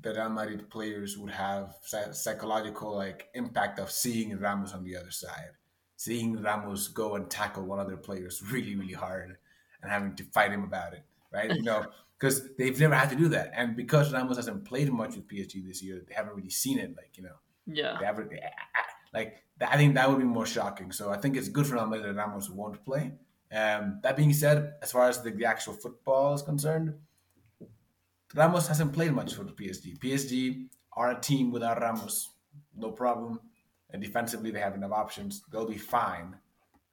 the 0.00 0.14
Real 0.14 0.28
Madrid 0.28 0.70
players 0.70 1.18
would 1.18 1.32
have 1.32 1.74
psychological 2.12 2.94
like 2.94 3.28
impact 3.34 3.80
of 3.80 3.90
seeing 3.90 4.38
Ramos 4.38 4.72
on 4.72 4.84
the 4.84 4.96
other 4.96 5.10
side, 5.10 5.50
seeing 5.96 6.40
Ramos 6.40 6.86
go 6.86 7.16
and 7.16 7.28
tackle 7.28 7.64
one 7.64 7.80
of 7.80 7.88
their 7.88 7.96
players 7.96 8.40
really 8.52 8.76
really 8.76 8.92
hard, 8.92 9.36
and 9.82 9.90
having 9.90 10.14
to 10.14 10.24
fight 10.26 10.52
him 10.52 10.62
about 10.62 10.92
it, 10.92 11.02
right? 11.32 11.52
You 11.52 11.62
know, 11.62 11.86
because 12.20 12.54
they've 12.56 12.78
never 12.78 12.94
had 12.94 13.10
to 13.10 13.16
do 13.16 13.26
that, 13.30 13.50
and 13.56 13.74
because 13.74 14.12
Ramos 14.12 14.36
hasn't 14.36 14.64
played 14.64 14.92
much 14.92 15.16
with 15.16 15.26
PSG 15.26 15.66
this 15.66 15.82
year, 15.82 16.04
they 16.06 16.14
haven't 16.14 16.36
really 16.36 16.50
seen 16.50 16.78
it. 16.78 16.94
Like 16.96 17.10
you 17.16 17.24
know, 17.24 17.36
yeah, 17.66 17.96
they 17.98 18.06
haven't. 18.06 18.30
Like 19.12 19.42
I 19.60 19.76
think 19.76 19.94
that 19.94 20.08
would 20.08 20.18
be 20.18 20.24
more 20.24 20.46
shocking. 20.46 20.92
So 20.92 21.10
I 21.10 21.16
think 21.16 21.36
it's 21.36 21.48
good 21.48 21.66
for 21.66 21.74
Real 21.74 21.86
Madrid 21.86 22.16
that 22.16 22.20
Ramos 22.20 22.50
won't 22.50 22.84
play. 22.84 23.12
Um, 23.52 24.00
that 24.02 24.16
being 24.16 24.32
said, 24.32 24.74
as 24.82 24.92
far 24.92 25.08
as 25.08 25.22
the, 25.22 25.30
the 25.30 25.44
actual 25.44 25.74
football 25.74 26.34
is 26.34 26.42
concerned, 26.42 26.94
Ramos 28.34 28.68
hasn't 28.68 28.94
played 28.94 29.12
much 29.12 29.34
for 29.34 29.44
the 29.44 29.52
PSG. 29.52 29.98
PSG 29.98 30.68
are 30.94 31.10
a 31.10 31.20
team 31.20 31.50
without 31.50 31.80
Ramos, 31.80 32.30
no 32.76 32.90
problem. 32.90 33.40
And 33.90 34.02
defensively, 34.02 34.50
they 34.50 34.60
have 34.60 34.74
enough 34.74 34.92
options. 34.92 35.42
They'll 35.50 35.68
be 35.68 35.76
fine 35.76 36.36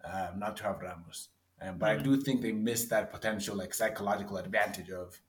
uh, 0.03 0.31
not 0.35 0.57
to 0.57 0.63
have 0.63 0.81
Ramos. 0.81 1.29
Um, 1.61 1.77
but 1.77 1.89
mm-hmm. 1.89 1.99
I 1.99 2.03
do 2.03 2.21
think 2.21 2.41
they 2.41 2.51
missed 2.51 2.89
that 2.89 3.11
potential, 3.11 3.55
like 3.55 3.73
psychological 3.73 4.37
advantage 4.37 4.89
of 4.89 5.19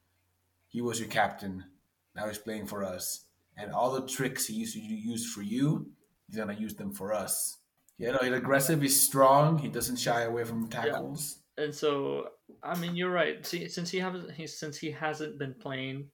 he 0.67 0.81
was 0.81 1.01
your 1.01 1.09
captain, 1.09 1.65
now 2.15 2.27
he's 2.27 2.39
playing 2.39 2.67
for 2.67 2.85
us, 2.85 3.25
and 3.57 3.73
all 3.73 3.93
the 3.93 4.07
tricks 4.07 4.47
he 4.47 4.55
used 4.55 4.75
to 4.75 4.81
use 4.81 5.33
for 5.33 5.43
you, 5.43 5.91
he's 6.31 6.39
gonna 6.39 6.55
use 6.55 6.75
them 6.75 6.93
for 6.93 7.13
us. 7.13 7.59
You 7.99 8.13
know, 8.13 8.19
he's 8.23 8.33
aggressive, 8.33 8.81
he's 8.81 9.01
strong, 9.01 9.59
he 9.59 9.69
doesn't 9.69 9.97
shy 9.97 10.23
away 10.23 10.45
from 10.45 10.69
tackles. 10.69 11.37
Yeah 11.37 11.41
and 11.61 11.75
so 11.75 12.29
I 12.63 12.77
mean 12.79 12.97
you're 12.97 13.11
right. 13.13 13.45
See, 13.47 13.69
since 13.69 13.91
he 13.91 13.99
hasn't 13.99 14.33
he 14.33 14.47
since 14.47 14.79
he 14.79 14.91
hasn't 14.91 15.39
been 15.39 15.55
playing 15.55 16.09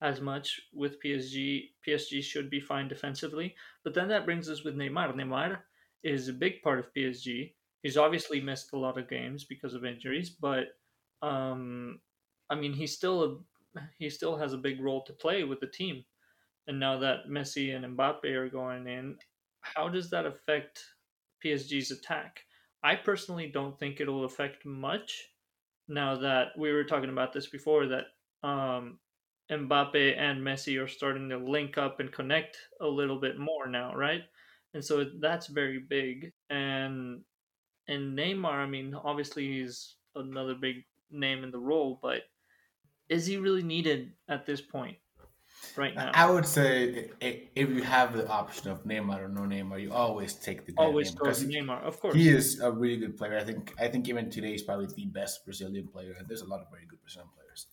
as 0.00 0.20
much 0.20 0.60
with 0.72 1.02
PSG, 1.02 1.70
PSG 1.86 2.22
should 2.22 2.50
be 2.50 2.60
fine 2.60 2.88
defensively. 2.88 3.54
But 3.84 3.94
then 3.94 4.08
that 4.08 4.24
brings 4.24 4.48
us 4.48 4.64
with 4.64 4.76
Neymar. 4.76 5.14
Neymar 5.14 5.58
is 6.02 6.28
a 6.28 6.32
big 6.32 6.62
part 6.62 6.78
of 6.78 6.92
PSG. 6.96 7.52
He's 7.82 7.96
obviously 7.96 8.40
missed 8.40 8.72
a 8.72 8.78
lot 8.78 8.98
of 8.98 9.08
games 9.08 9.44
because 9.44 9.74
of 9.74 9.84
injuries, 9.84 10.30
but 10.30 10.66
um, 11.20 12.00
I 12.50 12.54
mean, 12.54 12.72
he's 12.72 12.94
still 12.94 13.24
a 13.24 13.80
he 13.98 14.10
still 14.10 14.36
has 14.36 14.52
a 14.52 14.58
big 14.58 14.80
role 14.80 15.02
to 15.04 15.12
play 15.12 15.44
with 15.44 15.60
the 15.60 15.66
team. 15.66 16.04
And 16.68 16.78
now 16.78 16.98
that 17.00 17.28
Messi 17.28 17.74
and 17.74 17.96
Mbappe 17.96 18.24
are 18.24 18.48
going 18.48 18.86
in, 18.86 19.16
how 19.62 19.88
does 19.88 20.10
that 20.10 20.26
affect 20.26 20.84
PSG's 21.44 21.90
attack? 21.90 22.40
I 22.84 22.96
personally 22.96 23.48
don't 23.52 23.78
think 23.78 24.00
it'll 24.00 24.24
affect 24.24 24.64
much. 24.66 25.28
Now 25.88 26.16
that 26.16 26.48
we 26.58 26.72
were 26.72 26.84
talking 26.84 27.10
about 27.10 27.32
this 27.32 27.48
before, 27.48 27.86
that 27.88 28.04
um, 28.46 28.98
Mbappe 29.50 30.16
and 30.18 30.40
Messi 30.40 30.82
are 30.82 30.88
starting 30.88 31.28
to 31.30 31.38
link 31.38 31.78
up 31.78 32.00
and 32.00 32.12
connect 32.12 32.56
a 32.80 32.86
little 32.86 33.20
bit 33.20 33.38
more 33.38 33.66
now, 33.68 33.94
right? 33.94 34.22
And 34.74 34.84
so 34.84 35.04
that's 35.20 35.48
very 35.48 35.78
big. 35.78 36.32
And 36.50 37.22
and 37.88 38.18
Neymar, 38.18 38.52
I 38.52 38.66
mean, 38.66 38.94
obviously 38.94 39.48
he's 39.48 39.96
another 40.14 40.54
big 40.54 40.84
name 41.10 41.44
in 41.44 41.50
the 41.50 41.58
role, 41.58 41.98
but 42.02 42.22
is 43.08 43.26
he 43.26 43.36
really 43.36 43.62
needed 43.62 44.12
at 44.28 44.46
this 44.46 44.60
point? 44.60 44.98
Right 45.76 45.94
now, 45.94 46.10
I 46.14 46.30
would 46.30 46.46
say 46.46 47.10
if 47.20 47.68
you 47.70 47.82
have 47.82 48.16
the 48.16 48.28
option 48.28 48.70
of 48.70 48.84
Neymar 48.84 49.24
or 49.24 49.28
no 49.28 49.42
Neymar, 49.42 49.80
you 49.80 49.92
always 49.92 50.34
take 50.34 50.66
the 50.66 50.74
always 50.76 51.14
Neymar 51.14 51.18
go 51.18 51.30
Neymar, 51.30 51.82
of 51.84 52.00
course. 52.00 52.14
He 52.14 52.28
is 52.28 52.60
a 52.60 52.70
really 52.70 52.96
good 52.96 53.16
player. 53.16 53.38
I 53.38 53.44
think. 53.44 53.72
I 53.78 53.88
think 53.88 54.08
even 54.08 54.30
today 54.30 54.52
he's 54.52 54.62
probably 54.62 54.86
the 54.94 55.06
best 55.06 55.44
Brazilian 55.44 55.88
player. 55.88 56.14
And 56.18 56.28
there's 56.28 56.42
a 56.42 56.46
lot 56.46 56.60
of 56.60 56.70
very 56.70 56.86
good 56.86 57.00
Brazilian 57.00 57.30
players, 57.34 57.66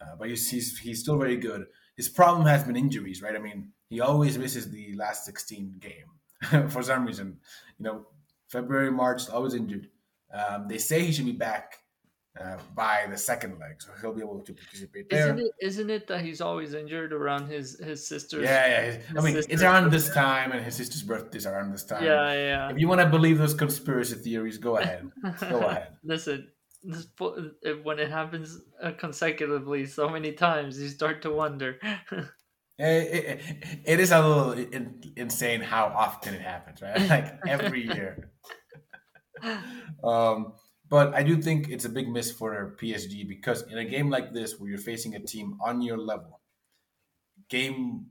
uh, 0.00 0.16
but 0.18 0.28
he's, 0.28 0.50
he's 0.50 0.78
he's 0.78 1.00
still 1.00 1.16
very 1.16 1.36
good. 1.36 1.66
His 1.96 2.08
problem 2.08 2.46
has 2.46 2.64
been 2.64 2.76
injuries, 2.76 3.22
right? 3.22 3.34
I 3.34 3.38
mean, 3.38 3.72
he 3.88 4.00
always 4.00 4.36
misses 4.38 4.70
the 4.70 4.94
last 4.96 5.24
16 5.24 5.80
game 5.80 6.68
for 6.70 6.82
some 6.82 7.06
reason. 7.06 7.38
You 7.78 7.84
know, 7.84 8.06
February, 8.48 8.90
March, 8.90 9.28
always 9.30 9.54
injured. 9.54 9.88
Um, 10.32 10.68
they 10.68 10.78
say 10.78 11.04
he 11.04 11.12
should 11.12 11.24
be 11.24 11.32
back 11.32 11.78
uh, 12.40 12.56
by 12.74 13.06
the 13.10 13.18
second 13.18 13.58
leg, 13.58 13.80
so 13.82 13.90
he'll 14.00 14.14
be 14.14 14.22
able 14.22 14.40
to 14.40 14.52
participate 14.52 15.10
there. 15.10 15.24
Isn't 15.24 15.38
it, 15.40 15.52
isn't 15.60 15.90
it 15.90 16.06
that 16.08 16.20
he's 16.20 16.40
always 16.40 16.74
injured 16.74 17.12
around 17.12 17.48
his 17.48 17.78
his 17.78 18.06
sister's? 18.06 18.44
Yeah, 18.44 18.92
yeah. 18.92 19.18
I 19.18 19.22
mean, 19.22 19.36
it's 19.36 19.62
around 19.62 19.90
this 19.90 20.12
time, 20.12 20.52
and 20.52 20.64
his 20.64 20.76
sister's 20.76 21.02
birthday 21.02 21.38
is 21.38 21.46
around 21.46 21.72
this 21.72 21.84
time. 21.84 22.04
Yeah, 22.04 22.32
yeah. 22.32 22.70
If 22.70 22.78
you 22.78 22.88
want 22.88 23.00
to 23.00 23.08
believe 23.08 23.38
those 23.38 23.54
conspiracy 23.54 24.16
theories, 24.16 24.58
go 24.58 24.76
ahead. 24.78 25.10
go 25.48 25.60
ahead. 25.66 25.96
Listen, 26.04 26.48
this, 26.82 27.06
when 27.82 27.98
it 27.98 28.10
happens 28.10 28.60
uh, 28.82 28.92
consecutively 28.92 29.86
so 29.86 30.08
many 30.08 30.32
times, 30.32 30.80
you 30.80 30.88
start 30.88 31.22
to 31.22 31.30
wonder. 31.30 31.78
It, 32.12 32.24
it, 32.78 33.40
it 33.84 34.00
is 34.00 34.12
a 34.12 34.20
little 34.20 34.52
in, 34.52 35.02
insane 35.16 35.60
how 35.60 35.86
often 35.86 36.34
it 36.34 36.40
happens, 36.40 36.80
right? 36.82 37.00
Like 37.08 37.38
every 37.46 37.84
year. 37.84 38.30
um, 40.04 40.52
but 40.88 41.14
I 41.14 41.22
do 41.22 41.40
think 41.40 41.68
it's 41.68 41.84
a 41.84 41.88
big 41.88 42.08
miss 42.08 42.30
for 42.30 42.74
PSG 42.80 43.28
because 43.28 43.62
in 43.62 43.78
a 43.78 43.84
game 43.84 44.10
like 44.10 44.32
this, 44.32 44.58
where 44.58 44.70
you're 44.70 44.78
facing 44.78 45.14
a 45.14 45.20
team 45.20 45.58
on 45.60 45.82
your 45.82 45.98
level, 45.98 46.40
game 47.48 48.06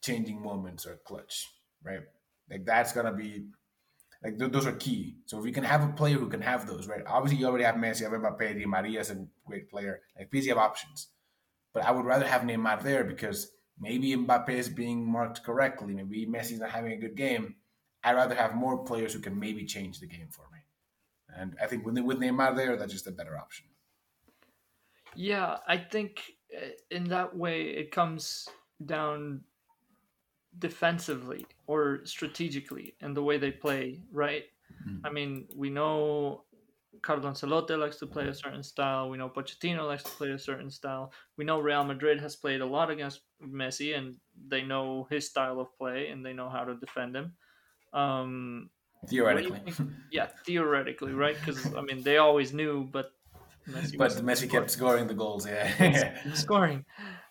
changing 0.00 0.42
moments 0.42 0.86
are 0.86 0.96
clutch, 1.04 1.48
right? 1.82 2.00
Like 2.50 2.64
that's 2.64 2.92
gonna 2.92 3.12
be 3.12 3.46
like 4.22 4.38
th- 4.38 4.52
those 4.52 4.66
are 4.66 4.72
key. 4.72 5.16
So 5.26 5.38
if 5.38 5.46
you 5.46 5.52
can 5.52 5.64
have 5.64 5.82
a 5.82 5.92
player 5.92 6.16
who 6.16 6.28
can 6.28 6.42
have 6.42 6.66
those, 6.66 6.86
right? 6.86 7.02
Obviously, 7.06 7.40
you 7.40 7.46
already 7.46 7.64
have 7.64 7.74
Messi, 7.76 8.02
have 8.02 8.12
Mbappe, 8.12 8.58
Di 8.58 8.66
Maria 8.66 9.00
is 9.00 9.10
a 9.10 9.26
great 9.46 9.68
player. 9.70 10.00
Like 10.18 10.30
PSG 10.30 10.48
have 10.48 10.58
options, 10.58 11.08
but 11.72 11.84
I 11.84 11.90
would 11.90 12.04
rather 12.04 12.26
have 12.26 12.42
Neymar 12.42 12.82
there 12.82 13.04
because 13.04 13.52
maybe 13.78 14.14
Mbappe 14.14 14.50
is 14.50 14.68
being 14.68 15.10
marked 15.10 15.42
correctly, 15.42 15.94
maybe 15.94 16.26
Messi's 16.26 16.60
not 16.60 16.70
having 16.70 16.92
a 16.92 16.96
good 16.96 17.16
game. 17.16 17.56
I'd 18.04 18.16
rather 18.16 18.34
have 18.34 18.54
more 18.54 18.84
players 18.84 19.12
who 19.12 19.20
can 19.20 19.38
maybe 19.38 19.64
change 19.64 20.00
the 20.00 20.06
game 20.06 20.28
for 20.30 20.42
me. 20.52 20.58
And 21.36 21.56
I 21.60 21.66
think 21.66 21.84
with 21.84 21.98
with 21.98 22.18
Neymar 22.18 22.56
there, 22.56 22.76
that's 22.76 22.92
just 22.92 23.06
a 23.06 23.12
better 23.12 23.36
option. 23.38 23.66
Yeah, 25.14 25.58
I 25.66 25.76
think 25.76 26.20
uh, 26.56 26.70
in 26.90 27.04
that 27.04 27.36
way 27.36 27.62
it 27.62 27.90
comes 27.90 28.48
down 28.84 29.42
defensively 30.58 31.46
or 31.66 32.00
strategically 32.04 32.94
in 33.00 33.14
the 33.14 33.22
way 33.22 33.38
they 33.38 33.50
play, 33.50 34.00
right? 34.12 34.44
Mm-hmm. 34.86 35.06
I 35.06 35.10
mean, 35.10 35.48
we 35.54 35.70
know 35.70 36.44
Carlo 37.02 37.30
Ancelotti 37.30 37.78
likes 37.78 37.96
to 37.96 38.06
play 38.06 38.28
a 38.28 38.34
certain 38.34 38.62
style. 38.62 39.08
We 39.08 39.18
know 39.18 39.28
Pochettino 39.28 39.86
likes 39.86 40.02
to 40.04 40.10
play 40.10 40.30
a 40.30 40.38
certain 40.38 40.70
style. 40.70 41.12
We 41.36 41.44
know 41.44 41.60
Real 41.60 41.84
Madrid 41.84 42.20
has 42.20 42.36
played 42.36 42.60
a 42.60 42.66
lot 42.66 42.90
against 42.90 43.20
Messi, 43.42 43.96
and 43.96 44.16
they 44.48 44.62
know 44.62 45.06
his 45.10 45.28
style 45.28 45.60
of 45.60 45.76
play 45.76 46.08
and 46.08 46.24
they 46.24 46.32
know 46.32 46.48
how 46.48 46.64
to 46.64 46.74
defend 46.76 47.16
him. 47.16 47.32
Um, 47.92 48.70
Theoretically. 49.08 49.60
Yeah, 50.10 50.28
theoretically, 50.46 51.12
right? 51.12 51.36
Because 51.38 51.74
I 51.74 51.80
mean, 51.80 52.02
they 52.02 52.18
always 52.18 52.52
knew, 52.52 52.84
but 52.84 53.12
Messi 53.68 53.96
but 53.96 54.10
Messi 54.12 54.48
kept 54.48 54.70
scoring 54.70 55.06
the 55.06 55.14
goals. 55.14 55.46
Yeah, 55.46 56.18
scoring. 56.34 56.84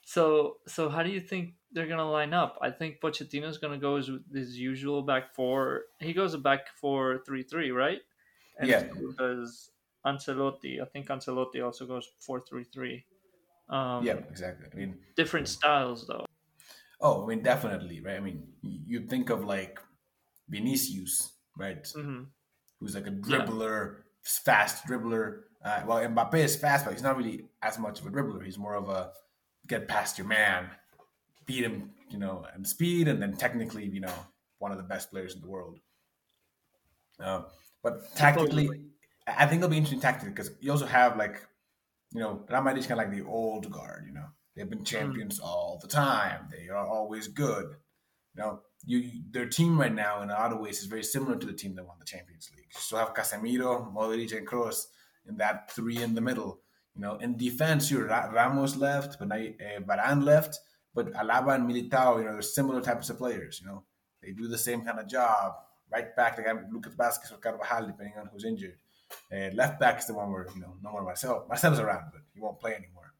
So, 0.04 0.58
so 0.68 0.90
how 0.90 1.04
do 1.04 1.10
you 1.10 1.20
think 1.20 1.54
they're 1.72 1.88
gonna 1.88 2.10
line 2.10 2.34
up? 2.34 2.58
I 2.62 2.72
think 2.72 3.00
Pochettino's 3.02 3.58
gonna 3.58 3.78
go 3.78 3.98
as 3.98 4.10
his 4.34 4.58
usual 4.58 5.02
back 5.02 5.34
four. 5.34 5.84
He 6.00 6.14
goes 6.14 6.34
a 6.34 6.38
back 6.38 6.68
four 6.80 7.22
three 7.26 7.44
three, 7.44 7.72
right? 7.72 8.00
And 8.58 8.70
yeah. 8.70 8.84
Because 8.84 9.72
Ancelotti, 10.06 10.82
I 10.82 10.86
think 10.86 11.08
Ancelotti 11.08 11.64
also 11.64 11.86
goes 11.86 12.10
four 12.20 12.42
three 12.42 12.64
three. 12.64 13.06
Um, 13.70 14.04
yeah, 14.04 14.14
exactly. 14.30 14.68
I 14.74 14.76
mean, 14.76 14.98
different 15.16 15.48
styles 15.48 16.08
though. 16.08 16.26
Oh, 17.00 17.24
I 17.24 17.28
mean, 17.28 17.42
definitely, 17.42 18.02
right? 18.02 18.18
I 18.18 18.20
mean, 18.20 18.44
you 18.62 19.08
think 19.08 19.30
of 19.30 19.46
like 19.46 19.80
Vinicius 20.50 21.32
right? 21.62 21.84
Mm-hmm. 21.84 22.24
Who's 22.80 22.96
like 22.96 23.08
a 23.08 23.12
dribbler, 23.12 23.94
yeah. 23.94 24.02
fast 24.24 24.86
dribbler. 24.88 25.42
Uh, 25.64 25.84
well, 25.86 26.00
Mbappe 26.00 26.36
is 26.36 26.56
fast, 26.56 26.86
but 26.86 26.94
he's 26.94 27.04
not 27.04 27.16
really 27.16 27.46
as 27.62 27.78
much 27.78 28.00
of 28.00 28.08
a 28.08 28.10
dribbler. 28.10 28.44
He's 28.44 28.58
more 28.58 28.76
of 28.76 28.90
a 28.90 29.12
get 29.68 29.88
past 29.88 30.18
your 30.18 30.28
man, 30.28 30.70
beat 31.46 31.64
him, 31.64 31.92
you 32.10 32.18
know, 32.18 32.46
and 32.54 32.68
speed, 32.68 33.08
and 33.08 33.22
then 33.22 33.34
technically, 33.34 33.86
you 33.86 34.02
know, 34.02 34.14
one 34.58 34.72
of 34.72 34.78
the 34.78 34.84
best 34.84 35.12
players 35.12 35.36
in 35.36 35.42
the 35.42 35.48
world. 35.48 35.80
Uh, 37.20 37.44
but 37.84 38.14
tactically, 38.16 38.70
I 39.28 39.46
think 39.46 39.60
it'll 39.60 39.70
be 39.70 39.78
interesting 39.78 40.02
tactically 40.02 40.32
because 40.32 40.52
you 40.60 40.72
also 40.72 40.88
have 40.88 41.18
like, 41.18 41.46
you 42.14 42.20
know, 42.20 42.44
Real 42.50 42.62
Madrid's 42.64 42.88
kind 42.88 43.00
of 43.00 43.08
like 43.08 43.16
the 43.16 43.26
old 43.26 43.72
guard. 43.72 44.06
You 44.08 44.14
know, 44.14 44.26
they've 44.56 44.70
been 44.70 44.80
mm. 44.80 44.86
champions 44.86 45.40
mm. 45.40 45.46
all 45.46 45.80
the 45.82 45.88
time. 45.88 46.48
They 46.52 46.70
are 46.70 46.86
always 46.86 47.28
good. 47.28 47.76
You 48.36 48.42
know, 48.42 48.60
you 48.86 49.12
their 49.30 49.48
team 49.48 49.80
right 49.80 49.94
now 49.94 50.22
in 50.22 50.30
a 50.30 50.34
lot 50.34 50.54
of 50.54 50.60
ways 50.60 50.80
is 50.80 50.86
very 50.86 51.04
similar 51.04 51.36
to 51.38 51.46
the 51.46 51.54
team 51.54 51.76
that 51.76 51.86
won 51.86 51.98
the 52.00 52.06
Champions 52.06 52.50
League. 52.56 52.68
You 52.74 52.80
still 52.80 53.00
have 53.00 53.14
Casemiro, 53.14 53.94
Modric, 53.94 54.36
and 54.36 54.48
Kroos 54.48 54.86
in 55.28 55.38
that 55.38 55.72
three 55.72 56.02
in 56.02 56.16
the 56.16 56.22
middle. 56.22 56.62
You 56.96 57.02
know, 57.02 57.16
in 57.16 57.38
defense, 57.38 57.90
you 57.90 58.04
Ramos 58.04 58.76
left, 58.76 59.18
but 59.20 59.30
now 59.30 59.36
uh, 59.36 59.80
Varane 59.82 60.24
left, 60.24 60.60
but 60.94 61.14
Alaba 61.14 61.56
and 61.56 61.70
Militao, 61.70 62.20
you 62.20 62.26
know, 62.26 62.34
they're 62.34 62.42
similar 62.42 62.82
types 62.82 63.10
of 63.10 63.18
players. 63.18 63.62
You 63.62 63.68
know, 63.68 63.84
they 64.22 64.32
do 64.32 64.48
the 64.48 64.58
same 64.58 64.84
kind 64.84 65.00
of 65.00 65.08
job. 65.08 65.54
Right 65.90 66.16
back, 66.16 66.38
they 66.38 66.44
have 66.44 66.66
Lucas 66.72 66.96
Vázquez 66.96 67.34
or 67.34 67.38
Carvajal, 67.38 67.88
depending 67.88 68.16
on 68.18 68.30
who's 68.32 68.46
injured. 68.46 68.78
Uh, 69.32 69.54
left 69.54 69.80
back 69.80 70.00
is 70.00 70.08
the 70.08 70.14
one 70.14 70.32
where 70.32 70.48
you 70.56 70.62
know 70.62 70.76
no 70.82 70.92
more 70.92 71.04
Marcelo. 71.04 71.46
Marcelo's 71.48 71.80
around, 71.80 72.12
but 72.14 72.22
he 72.34 72.40
won't 72.40 72.60
play 72.60 72.76
anymore. 72.76 73.14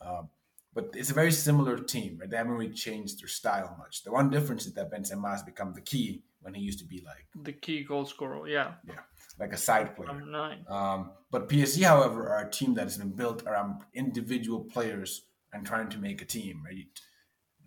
Um, 0.00 0.28
but 0.74 0.90
it's 0.94 1.10
a 1.10 1.14
very 1.14 1.30
similar 1.30 1.78
team, 1.78 2.18
right? 2.20 2.28
They 2.28 2.36
haven't 2.36 2.52
really 2.52 2.72
changed 2.72 3.20
their 3.20 3.28
style 3.28 3.76
much. 3.78 4.02
The 4.02 4.10
one 4.10 4.28
difference 4.28 4.66
is 4.66 4.74
that 4.74 4.92
Benzema 4.92 5.30
has 5.30 5.42
become 5.42 5.72
the 5.72 5.80
key 5.80 6.24
when 6.40 6.52
he 6.54 6.62
used 6.62 6.80
to 6.80 6.84
be 6.84 7.02
like 7.06 7.26
the 7.42 7.52
key 7.52 7.84
goal 7.84 8.04
scorer. 8.04 8.48
Yeah, 8.48 8.72
yeah, 8.86 9.00
like 9.38 9.52
a 9.52 9.56
side 9.56 9.94
player. 9.94 10.08
Number 10.08 10.26
nine. 10.26 10.64
Um, 10.68 11.12
but 11.30 11.48
PSG, 11.48 11.84
however, 11.84 12.28
are 12.28 12.46
a 12.46 12.50
team 12.50 12.74
that 12.74 12.82
has 12.82 12.98
been 12.98 13.12
built 13.12 13.46
around 13.46 13.82
individual 13.94 14.60
players 14.60 15.22
and 15.52 15.64
trying 15.64 15.88
to 15.90 15.98
make 15.98 16.20
a 16.20 16.26
team. 16.26 16.62
Right, 16.64 16.86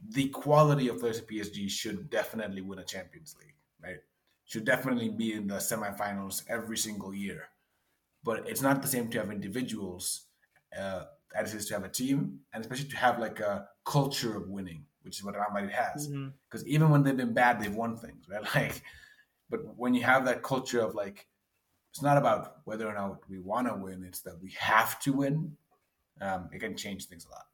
the 0.10 0.28
quality 0.30 0.90
of 0.90 1.00
players 1.00 1.20
at 1.20 1.28
PSG 1.28 1.70
should 1.70 2.10
definitely 2.10 2.62
win 2.62 2.80
a 2.80 2.84
Champions 2.84 3.36
League. 3.40 3.56
Right, 3.82 4.02
should 4.46 4.66
definitely 4.66 5.10
be 5.10 5.34
in 5.34 5.48
the 5.48 5.56
semifinals 5.56 6.44
every 6.50 6.78
single 6.78 7.14
year. 7.14 7.50
But 8.24 8.50
it's 8.50 8.62
not 8.62 8.82
the 8.82 8.88
same 8.90 9.10
to 9.12 9.20
have 9.20 9.32
individuals. 9.32 10.24
Uh, 10.78 11.06
as 11.36 11.54
it 11.54 11.58
is 11.58 11.66
to 11.68 11.74
have 11.74 11.84
a 11.84 11.90
team 11.90 12.40
and 12.54 12.62
especially 12.62 12.90
to 12.90 12.98
have 12.98 13.20
like 13.20 13.40
a 13.40 13.68
culture 13.86 14.36
of 14.36 14.50
winning, 14.50 14.86
which 15.02 15.18
is 15.18 15.24
what 15.24 15.36
Real 15.36 15.46
Madrid 15.54 15.72
has. 15.72 16.08
Because 16.08 16.64
mm-hmm. 16.64 16.74
even 16.74 16.90
when 16.90 17.04
they've 17.04 17.18
been 17.18 17.34
bad, 17.34 17.62
they've 17.62 17.74
won 17.74 17.98
things, 17.98 18.26
right? 18.30 18.44
Like, 18.56 18.82
but 19.50 19.62
when 19.78 19.94
you 19.94 20.04
have 20.04 20.26
that 20.26 20.44
culture 20.44 20.82
of 20.82 20.94
like, 20.94 21.28
it's 21.92 22.02
not 22.02 22.18
about 22.18 22.58
whether 22.66 22.88
or 22.88 22.94
not 22.94 23.22
we 23.30 23.40
want 23.40 23.68
to 23.68 23.74
win; 23.74 24.04
it's 24.04 24.20
that 24.22 24.40
we 24.42 24.52
have 24.60 25.00
to 25.02 25.14
win. 25.14 25.56
Um, 26.20 26.50
it 26.52 26.60
can 26.60 26.76
change 26.76 27.06
things 27.06 27.26
a 27.26 27.30
lot. 27.30 27.46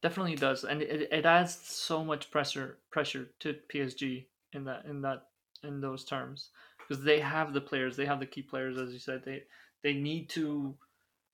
Definitely 0.00 0.36
does, 0.36 0.62
and 0.64 0.80
it, 0.80 1.08
it 1.10 1.26
adds 1.26 1.54
so 1.54 2.04
much 2.04 2.30
pressure 2.30 2.78
pressure 2.90 3.28
to 3.40 3.56
PSG 3.68 4.26
in 4.52 4.64
that 4.64 4.84
in 4.84 5.02
that 5.02 5.24
in 5.64 5.80
those 5.80 6.04
terms 6.04 6.50
because 6.78 7.02
they 7.02 7.20
have 7.20 7.52
the 7.52 7.60
players, 7.60 7.96
they 7.96 8.06
have 8.06 8.20
the 8.20 8.26
key 8.26 8.42
players, 8.42 8.78
as 8.78 8.92
you 8.92 8.98
said. 8.98 9.22
They 9.24 9.42
they 9.82 9.94
need 9.94 10.28
to 10.30 10.74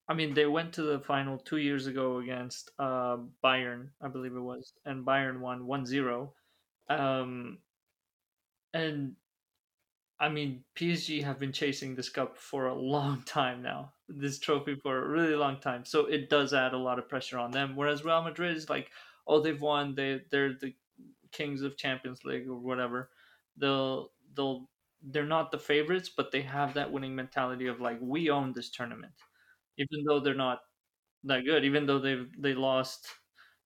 I 0.09 0.14
mean, 0.14 0.35
they 0.35 0.47
went 0.47 0.73
to 0.75 0.82
the 0.82 1.00
final 1.00 1.38
two 1.38 1.59
years 1.59 1.87
ago 1.87 2.18
against 2.18 2.71
uh, 2.78 3.18
Bayern, 3.42 3.88
I 4.00 4.09
believe 4.09 4.35
it 4.35 4.40
was, 4.40 4.73
and 4.85 5.06
Bayern 5.06 5.40
won 5.40 5.66
1 5.66 5.87
0. 5.87 6.32
Um, 6.88 7.59
and 8.75 9.14
I 10.18 10.28
mean, 10.28 10.62
PSG 10.76 11.25
have 11.25 11.38
been 11.38 11.52
chasing 11.52 11.94
this 11.94 12.09
cup 12.09 12.38
for 12.38 12.66
a 12.66 12.75
long 12.75 13.23
time 13.26 13.62
now, 13.62 13.92
this 14.09 14.38
trophy 14.38 14.76
for 14.76 15.04
a 15.04 15.09
really 15.09 15.35
long 15.35 15.59
time. 15.61 15.85
So 15.85 16.06
it 16.06 16.30
does 16.30 16.52
add 16.54 16.75
a 16.75 16.78
lot 16.78 16.99
of 16.99 17.09
pressure 17.09 17.38
on 17.38 17.50
them. 17.50 17.75
Whereas 17.76 18.04
Real 18.04 18.23
Madrid 18.23 18.56
is 18.56 18.71
like, 18.71 18.90
oh, 19.26 19.40
they've 19.40 19.61
won, 19.61 19.94
they 19.94 20.21
they're 20.30 20.54
the 20.61 20.75
kings 21.32 21.62
of 21.62 21.76
Champions 21.76 22.25
League 22.25 22.49
or 22.49 22.59
whatever. 22.59 23.11
They'll 23.56 24.12
they'll 24.35 24.68
they're 25.02 25.26
not 25.26 25.50
the 25.50 25.59
favorites, 25.59 26.11
but 26.16 26.30
they 26.30 26.42
have 26.42 26.75
that 26.75 26.92
winning 26.92 27.14
mentality 27.16 27.66
of 27.66 27.80
like 27.80 27.99
we 28.00 28.30
own 28.30 28.52
this 28.52 28.71
tournament, 28.71 29.12
even 29.79 30.05
though 30.07 30.21
they're 30.21 30.35
not 30.35 30.61
that 31.25 31.45
good. 31.45 31.64
Even 31.64 31.87
though 31.87 31.99
they've 31.99 32.29
they 32.38 32.55
lost 32.55 33.09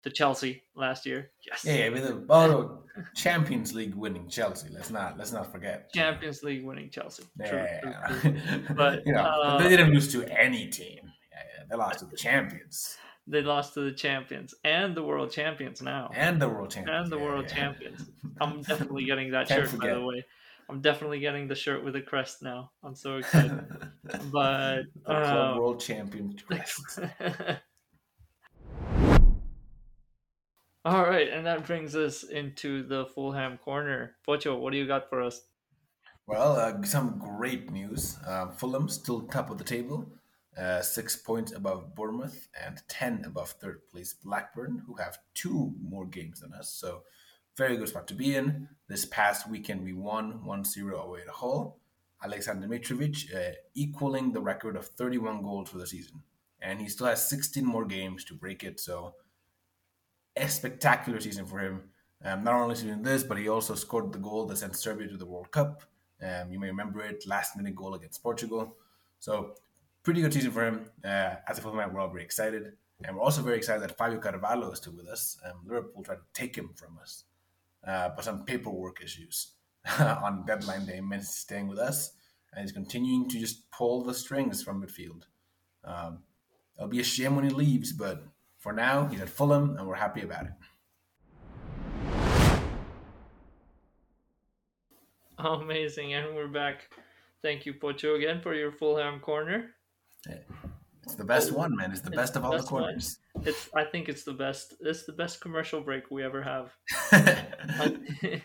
to 0.03 0.11
Chelsea 0.11 0.63
last 0.75 1.07
year. 1.07 1.33
Yes. 1.47 1.65
Yeah, 1.65 1.75
yeah, 1.75 1.89
with 1.89 2.03
the 2.05 2.27
oh, 2.31 2.85
Champions 3.15 3.75
League 3.75 3.95
winning 3.95 4.29
Chelsea. 4.29 4.69
Let's 4.71 4.91
not 4.91 5.19
let's 5.19 5.33
not 5.33 5.51
forget. 5.53 5.93
Champions 5.93 6.43
League 6.43 6.65
winning 6.65 6.91
Chelsea. 6.91 7.25
Yeah, 7.39 7.47
True, 7.81 7.93
true, 7.93 8.21
true. 8.21 8.75
but 8.77 9.03
you 9.07 9.13
know, 9.13 9.25
uh, 9.25 9.59
they 9.59 9.69
didn't 9.69 9.93
lose 9.93 10.11
to 10.13 10.25
any 10.41 10.69
team. 10.69 11.13
Yeah, 11.33 11.43
yeah, 11.59 11.65
they 11.69 11.77
lost 11.77 11.99
to 12.01 12.07
the 12.07 12.17
champions 12.17 12.97
They 13.27 13.43
lost 13.43 13.75
to 13.75 13.81
the 13.81 13.93
champions 13.93 14.55
and 14.65 14.97
the 14.97 15.03
world 15.03 15.33
champions 15.33 15.83
now. 15.83 16.11
and 16.15 16.41
the 16.41 16.49
world 16.49 16.71
champions 16.71 17.03
And 17.05 17.13
the 17.13 17.19
Yeah, 17.19 17.25
world 17.25 17.49
yeah. 17.49 17.55
champions. 17.55 18.11
I'm 18.41 18.63
definitely 18.63 19.05
getting 19.07 19.31
that 19.33 19.49
Can't 19.49 19.69
shirt 19.69 19.81
by 19.81 19.89
the 19.89 20.01
way. 20.05 20.25
I'm 20.69 20.81
definitely 20.81 21.21
getting 21.21 21.47
the 21.47 21.55
shirt 21.55 21.85
with 21.85 21.95
the 21.95 22.01
crest 22.01 22.43
now. 22.43 22.73
I'm 22.83 22.97
so 22.97 23.19
excited. 23.19 23.65
but 24.33 24.81
um, 25.07 25.59
world 25.59 25.81
champion 25.81 26.37
crest. 26.47 26.99
All 30.85 31.03
right, 31.03 31.29
and 31.29 31.47
that 31.47 31.67
brings 31.67 31.97
us 31.97 32.23
into 32.23 32.87
the 32.87 33.07
Fulham 33.07 33.59
corner. 33.59 34.15
Pocho, 34.25 34.57
what 34.57 34.73
do 34.73 34.79
you 34.79 34.87
got 34.87 35.09
for 35.09 35.21
us? 35.21 35.43
Well, 36.29 36.57
uh, 36.57 36.83
some 36.85 37.19
great 37.19 37.71
news. 37.71 38.17
Uh, 38.27 38.51
Fulham 38.53 38.89
still 38.89 39.23
top 39.23 39.51
of 39.51 39.59
the 39.59 39.65
table, 39.65 40.13
uh, 40.57 40.83
six 40.83 41.17
points 41.17 41.53
above 41.53 41.95
Bournemouth 41.95 42.49
and 42.65 42.83
ten 42.89 43.25
above 43.25 43.51
third 43.51 43.81
place 43.89 44.15
Blackburn, 44.15 44.83
who 44.87 44.95
have 44.95 45.19
two 45.35 45.75
more 45.81 46.07
games 46.07 46.41
than 46.41 46.53
us. 46.53 46.69
So, 46.69 47.03
very 47.57 47.77
good 47.77 47.89
spot 47.89 48.07
to 48.09 48.15
be 48.15 48.35
in. 48.35 48.69
This 48.89 49.05
past 49.05 49.49
weekend, 49.49 49.83
we 49.83 49.93
won 49.93 50.41
1-0 50.47 51.05
away 51.05 51.21
at 51.23 51.29
Hull. 51.29 51.79
Alexander 52.23 52.67
Mitrovic 52.67 53.35
uh, 53.35 53.55
equaling 53.75 54.33
the 54.33 54.41
record 54.41 54.77
of 54.77 54.87
31 54.87 55.43
goals 55.43 55.69
for 55.69 55.79
the 55.79 55.87
season, 55.87 56.23
and 56.61 56.81
he 56.81 56.89
still 56.89 57.07
has 57.07 57.29
16 57.29 57.65
more 57.65 57.85
games 57.85 58.25
to 58.25 58.35
break 58.35 58.65
it. 58.65 58.81
So, 58.81 59.15
a 60.37 60.49
spectacular 60.49 61.21
season 61.21 61.47
for 61.47 61.59
him. 61.61 61.83
Um, 62.25 62.45
not 62.45 62.55
only 62.55 62.75
is 62.75 62.81
he 62.81 62.89
doing 62.89 63.03
this, 63.03 63.23
but 63.23 63.39
he 63.39 63.49
also 63.49 63.75
scored 63.75 64.13
the 64.13 64.19
goal 64.19 64.47
that 64.47 64.57
sent 64.57 64.77
Serbia 64.77 65.09
to 65.09 65.17
the 65.17 65.27
World 65.27 65.51
Cup. 65.51 65.83
Um, 66.23 66.51
you 66.51 66.59
may 66.59 66.69
remember 66.69 67.01
it, 67.03 67.27
last 67.27 67.57
minute 67.57 67.75
goal 67.75 67.95
against 67.95 68.23
Portugal. 68.23 68.77
So, 69.19 69.55
pretty 70.03 70.23
good 70.23 70.33
season 70.33 70.51
for 70.51 70.65
him. 70.67 70.91
Uh, 71.05 71.37
as 71.47 71.59
a 71.59 71.63
fan, 71.63 71.93
we're 71.93 72.01
all 72.01 72.09
very 72.09 72.25
excited. 72.25 72.73
And 73.05 73.15
we're 73.15 73.23
also 73.23 73.43
very 73.43 73.59
excited 73.59 73.83
that 73.83 73.97
Fabio 73.99 74.19
Carvalho 74.19 74.71
is 74.73 74.79
still 74.79 74.95
with 74.95 75.07
us. 75.07 75.37
Um, 75.45 75.61
Liverpool 75.67 76.03
tried 76.03 76.17
to 76.17 76.23
take 76.33 76.57
him 76.57 76.71
from 76.75 76.99
us, 77.01 77.25
uh, 77.87 78.11
but 78.15 78.25
some 78.25 78.45
paperwork 78.45 79.03
issues 79.03 79.53
on 79.99 80.45
deadline 80.47 80.87
day 80.87 81.01
meant 81.01 81.23
he's 81.23 81.31
staying 81.31 81.69
with 81.69 81.79
us. 81.79 82.13
And 82.53 82.63
he's 82.63 82.73
continuing 82.73 83.29
to 83.29 83.39
just 83.39 83.71
pull 83.71 84.03
the 84.03 84.15
strings 84.15 84.63
from 84.63 84.83
midfield. 84.83 85.23
Um, 85.85 86.21
it'll 86.77 86.89
be 86.89 87.01
a 87.01 87.05
shame 87.05 87.37
when 87.37 87.45
he 87.45 87.51
leaves, 87.51 87.93
but 87.93 88.25
for 88.59 88.73
now, 88.73 89.07
he's 89.07 89.21
at 89.21 89.29
Fulham, 89.29 89.77
and 89.77 89.87
we're 89.87 89.95
happy 89.95 90.23
about 90.23 90.47
it. 90.47 90.53
Amazing, 95.39 96.15
and 96.15 96.35
we're 96.35 96.49
back. 96.49 96.91
Thank 97.43 97.67
you, 97.67 97.75
Pocho, 97.75 98.17
again 98.17 98.41
for 98.41 98.55
your 98.55 98.73
Fulham 98.73 99.21
corner. 99.21 99.71
It's 101.07 101.15
the 101.15 101.25
best 101.25 101.53
oh, 101.53 101.59
one, 101.59 101.77
man. 101.77 101.93
It's 101.93 102.01
the 102.01 102.09
It's 102.09 102.17
best 102.17 102.35
the 102.35 102.41
of 102.41 102.45
all 102.45 102.51
the 102.51 102.59
best 102.59 102.73
one. 102.73 102.83
corners. 102.83 103.19
It's 103.45 103.71
I 103.75 103.85
think 103.85 104.09
it's 104.09 104.25
the 104.25 104.33
best. 104.33 104.75
It's 104.81 105.05
the 105.05 105.13
best 105.13 105.41
commercial 105.41 105.81
break 105.81 106.11
we 106.11 106.25
ever 106.25 106.43
have. 106.43 106.73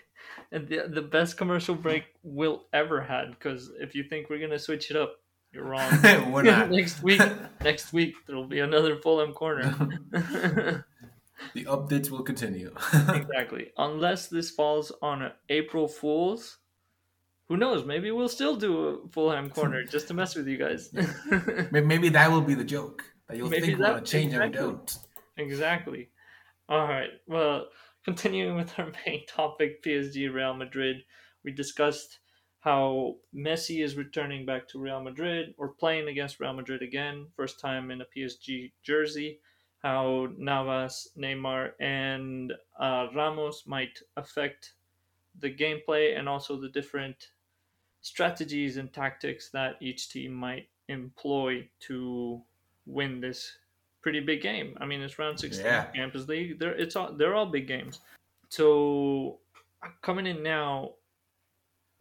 and 0.52 0.67
the, 0.67 0.88
the 0.88 1.02
best 1.02 1.38
commercial 1.38 1.76
break 1.76 2.06
we'll 2.24 2.65
ever 2.74 3.02
had 3.02 3.32
because 3.32 3.71
if 3.80 3.95
you 3.95 4.04
think 4.04 4.30
we're 4.30 4.39
gonna 4.39 4.60
switch 4.60 4.91
it 4.91 4.97
up 4.97 5.15
you're 5.52 5.65
wrong 5.65 5.91
we're 6.32 6.43
not. 6.43 6.69
next 6.69 7.02
week 7.04 7.21
next 7.63 7.93
week 7.93 8.15
there'll 8.28 8.47
be 8.47 8.60
another 8.60 8.97
Fulham 8.97 9.34
corner 9.34 9.76
the 11.54 11.65
updates 11.65 12.10
will 12.10 12.24
continue. 12.24 12.74
exactly 12.93 13.71
unless 13.78 14.28
this 14.28 14.52
falls 14.52 14.91
on 15.02 15.32
April 15.50 15.88
Fools 15.88 16.58
who 17.52 17.58
knows 17.58 17.84
maybe 17.86 18.10
we'll 18.12 18.30
still 18.30 18.56
do 18.56 18.72
a 18.88 19.08
Fulham 19.10 19.50
corner 19.58 19.84
just 19.84 20.08
to 20.08 20.14
mess 20.14 20.36
with 20.36 20.48
you 20.48 20.58
guys 20.58 20.90
Maybe 21.72 22.08
that 22.10 22.32
will 22.32 22.40
be 22.52 22.54
the 22.54 22.64
joke 22.64 23.04
that 23.28 23.36
you'll 23.36 23.50
Maybe 23.50 23.66
think 23.68 23.80
we're 23.80 23.86
that- 23.88 23.94
gonna 23.96 24.06
change 24.06 24.32
and 24.34 24.42
we 24.44 24.48
exactly. 24.48 24.72
don't. 24.72 24.98
Exactly. 25.38 26.10
All 26.70 26.88
right. 26.88 27.10
Well, 27.28 27.66
continuing 28.06 28.56
with 28.56 28.72
our 28.80 28.90
main 29.06 29.26
topic, 29.28 29.84
PSG 29.84 30.34
Real 30.34 30.54
Madrid, 30.54 31.04
we 31.44 31.52
discussed 31.52 32.20
how 32.62 33.16
Messi 33.36 33.84
is 33.84 33.96
returning 33.98 34.46
back 34.46 34.68
to 34.70 34.80
Real 34.80 35.02
Madrid 35.04 35.54
or 35.58 35.70
playing 35.70 36.08
against 36.08 36.40
Real 36.40 36.54
Madrid 36.54 36.82
again, 36.82 37.28
first 37.36 37.60
time 37.60 37.92
in 37.92 38.00
a 38.02 38.06
PSG 38.16 38.72
jersey. 38.84 39.40
How 39.84 40.28
Navas, 40.38 41.10
Neymar, 41.18 41.72
and 41.82 42.54
uh, 42.80 43.08
Ramos 43.16 43.64
might 43.66 44.00
affect 44.16 44.74
the 45.40 45.50
gameplay 45.64 46.18
and 46.18 46.30
also 46.30 46.60
the 46.62 46.70
different 46.70 47.18
strategies 48.02 48.78
and 48.78 48.92
tactics 48.92 49.50
that 49.50 49.76
each 49.82 50.10
team 50.10 50.34
might 50.34 50.68
employ 50.88 51.68
to 51.80 52.42
win 52.86 53.22
this 53.22 53.58
pretty 54.02 54.20
big 54.20 54.42
game. 54.42 54.76
I 54.82 54.86
mean, 54.86 55.02
it's 55.02 55.20
round 55.20 55.40
16 55.40 55.66
Yeah. 55.66 55.86
Champions 55.96 56.28
League. 56.28 56.60
They're 56.60 56.74
it's 56.74 56.96
all 56.96 57.14
they're 57.14 57.36
all 57.36 57.46
big 57.46 57.68
games. 57.68 58.00
So 58.50 59.40
coming 60.02 60.28
in 60.28 60.44
now, 60.44 60.94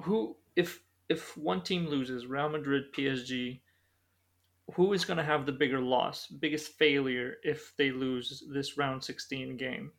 who 0.02 0.36
if 0.56 0.80
if 1.08 1.36
one 1.36 1.62
team 1.62 1.86
loses, 1.86 2.26
Real 2.26 2.48
Madrid, 2.48 2.92
PSG, 2.96 3.60
who 4.74 4.92
is 4.92 5.04
going 5.04 5.16
to 5.16 5.24
have 5.24 5.44
the 5.44 5.52
bigger 5.52 5.80
loss, 5.80 6.26
biggest 6.28 6.78
failure 6.78 7.36
if 7.42 7.76
they 7.76 7.90
lose 7.90 8.44
this 8.52 8.78
round 8.78 9.02
16 9.02 9.56
game? 9.56 9.90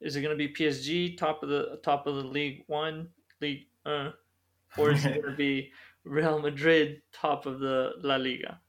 Is 0.00 0.16
it 0.16 0.22
going 0.22 0.36
to 0.36 0.48
be 0.48 0.52
PSG 0.52 1.16
top 1.16 1.42
of 1.42 1.50
the 1.50 1.78
top 1.82 2.06
of 2.06 2.16
the 2.16 2.24
League 2.24 2.64
One 2.66 3.08
league, 3.40 3.66
uh, 3.84 4.10
or 4.78 4.90
is 4.92 5.04
it 5.04 5.14
going 5.20 5.30
to 5.32 5.36
be 5.36 5.72
Real 6.04 6.38
Madrid 6.40 7.02
top 7.12 7.46
of 7.46 7.60
the 7.60 7.92
La 8.02 8.16
Liga? 8.16 8.60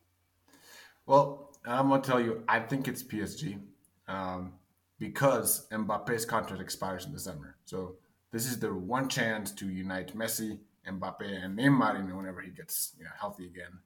Well, 1.06 1.52
I'm 1.66 1.90
gonna 1.90 2.02
tell 2.02 2.20
you, 2.20 2.44
I 2.48 2.60
think 2.60 2.88
it's 2.88 3.04
PSG 3.04 3.60
um, 4.08 4.54
because 5.00 5.68
Mbappe's 5.70 6.26
contract 6.26 6.62
expires 6.62 7.06
in 7.06 7.12
December. 7.12 7.56
So 7.66 7.96
this 8.32 8.46
is 8.46 8.60
their 8.60 8.74
one 8.74 9.10
chance 9.10 9.52
to 9.54 9.70
unite 9.70 10.16
Messi, 10.16 10.60
Mbappe, 10.88 11.22
and 11.44 11.58
Neymar 11.58 11.98
you 12.00 12.08
know, 12.08 12.18
whenever 12.18 12.42
he 12.42 12.52
gets 12.52 12.94
you 12.98 13.04
know, 13.06 13.12
healthy 13.20 13.46
again 13.46 13.80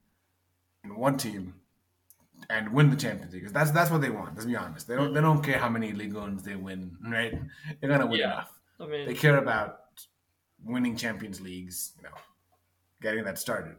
in 0.84 0.96
one 0.96 1.16
team 1.16 1.54
and 2.50 2.72
win 2.72 2.90
the 2.90 2.96
Champions 2.96 3.32
League. 3.32 3.44
'Cause 3.44 3.52
that's 3.52 3.70
that's 3.70 3.90
what 3.90 4.00
they 4.00 4.10
want. 4.10 4.34
Let's 4.34 4.46
be 4.46 4.56
honest. 4.56 4.86
They 4.88 4.94
don't 4.96 5.12
they 5.12 5.20
don't 5.20 5.42
care 5.42 5.58
how 5.58 5.68
many 5.68 5.92
league 5.92 6.14
ones 6.14 6.42
they 6.42 6.54
win. 6.56 6.96
Right? 7.02 7.32
They're 7.80 7.90
gonna 7.90 8.06
win 8.06 8.20
Yeah. 8.20 8.32
enough. 8.32 8.60
I 8.78 8.86
mean, 8.86 9.06
They 9.06 9.14
care 9.14 9.38
about 9.38 9.85
winning 10.66 10.96
Champions 10.96 11.40
Leagues. 11.40 11.92
You 11.98 12.04
know, 12.04 12.16
getting 13.00 13.24
that 13.24 13.38
started. 13.38 13.76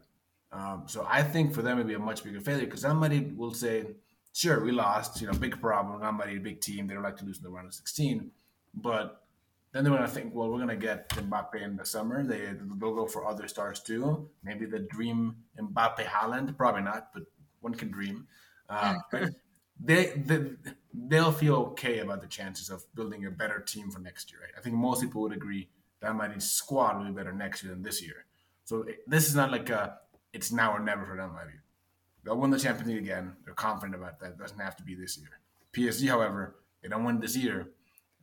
Um, 0.50 0.84
so 0.86 1.06
I 1.08 1.22
think 1.22 1.54
for 1.54 1.62
them 1.62 1.78
it'd 1.78 1.88
be 1.88 1.94
a 1.94 1.98
much 1.98 2.24
bigger 2.24 2.40
failure 2.40 2.64
because 2.64 2.80
somebody 2.80 3.20
will 3.36 3.52
say, 3.52 3.86
"Sure, 4.32 4.64
we 4.64 4.72
lost. 4.72 5.20
You 5.20 5.26
know, 5.26 5.34
big 5.34 5.60
problem. 5.60 6.00
Somebody, 6.00 6.36
a 6.36 6.40
big 6.40 6.60
team. 6.60 6.86
They 6.86 6.94
don't 6.94 7.02
like 7.02 7.16
to 7.18 7.24
lose 7.24 7.38
in 7.38 7.44
the 7.44 7.50
round 7.50 7.68
of 7.68 7.74
16." 7.74 8.30
But 8.74 9.22
then 9.72 9.84
they're 9.84 9.92
gonna 9.92 10.08
think, 10.08 10.34
"Well, 10.34 10.48
we're 10.50 10.58
gonna 10.58 10.76
get 10.76 11.10
Mbappe 11.10 11.60
in 11.60 11.76
the 11.76 11.84
summer. 11.84 12.24
They 12.24 12.54
they'll 12.78 12.94
go 12.94 13.06
for 13.06 13.26
other 13.26 13.46
stars 13.48 13.80
too. 13.80 14.30
Maybe 14.42 14.64
the 14.64 14.80
dream 14.80 15.36
Mbappe 15.58 16.04
Haaland, 16.04 16.56
Probably 16.56 16.82
not, 16.82 17.12
but 17.12 17.24
one 17.60 17.74
can 17.74 17.90
dream." 17.90 18.26
Uh, 18.68 18.96
they, 19.80 20.12
they 20.16 20.52
they'll 20.94 21.32
feel 21.32 21.56
okay 21.56 21.98
about 21.98 22.20
the 22.20 22.26
chances 22.26 22.70
of 22.70 22.84
building 22.94 23.26
a 23.26 23.30
better 23.30 23.60
team 23.60 23.90
for 23.90 23.98
next 23.98 24.32
year. 24.32 24.40
Right? 24.40 24.52
I 24.56 24.60
think 24.60 24.76
most 24.76 25.02
people 25.02 25.22
would 25.22 25.32
agree 25.32 25.68
that 26.00 26.14
Madrid's 26.14 26.50
squad 26.50 26.98
will 26.98 27.06
be 27.06 27.12
better 27.12 27.32
next 27.32 27.62
year 27.62 27.72
than 27.72 27.82
this 27.82 28.02
year. 28.02 28.24
So 28.64 28.82
it- 28.82 29.08
this 29.08 29.28
is 29.28 29.34
not 29.34 29.50
like 29.50 29.68
a 29.70 30.00
it's 30.32 30.52
now 30.52 30.72
or 30.76 30.78
never 30.80 31.04
for 31.06 31.14
Real 31.14 31.28
Madrid. 31.28 31.60
They'll 32.22 32.36
win 32.38 32.50
the 32.50 32.58
Champions 32.58 32.88
League 32.88 32.98
again. 33.02 33.36
They're 33.44 33.54
confident 33.54 33.94
about 33.94 34.20
that. 34.20 34.32
It 34.32 34.38
doesn't 34.38 34.58
have 34.58 34.76
to 34.76 34.82
be 34.82 34.94
this 34.94 35.16
year. 35.16 35.40
PSG, 35.72 36.06
however, 36.08 36.56
they 36.82 36.88
don't 36.88 37.04
win 37.04 37.18
this 37.18 37.34
year. 37.36 37.70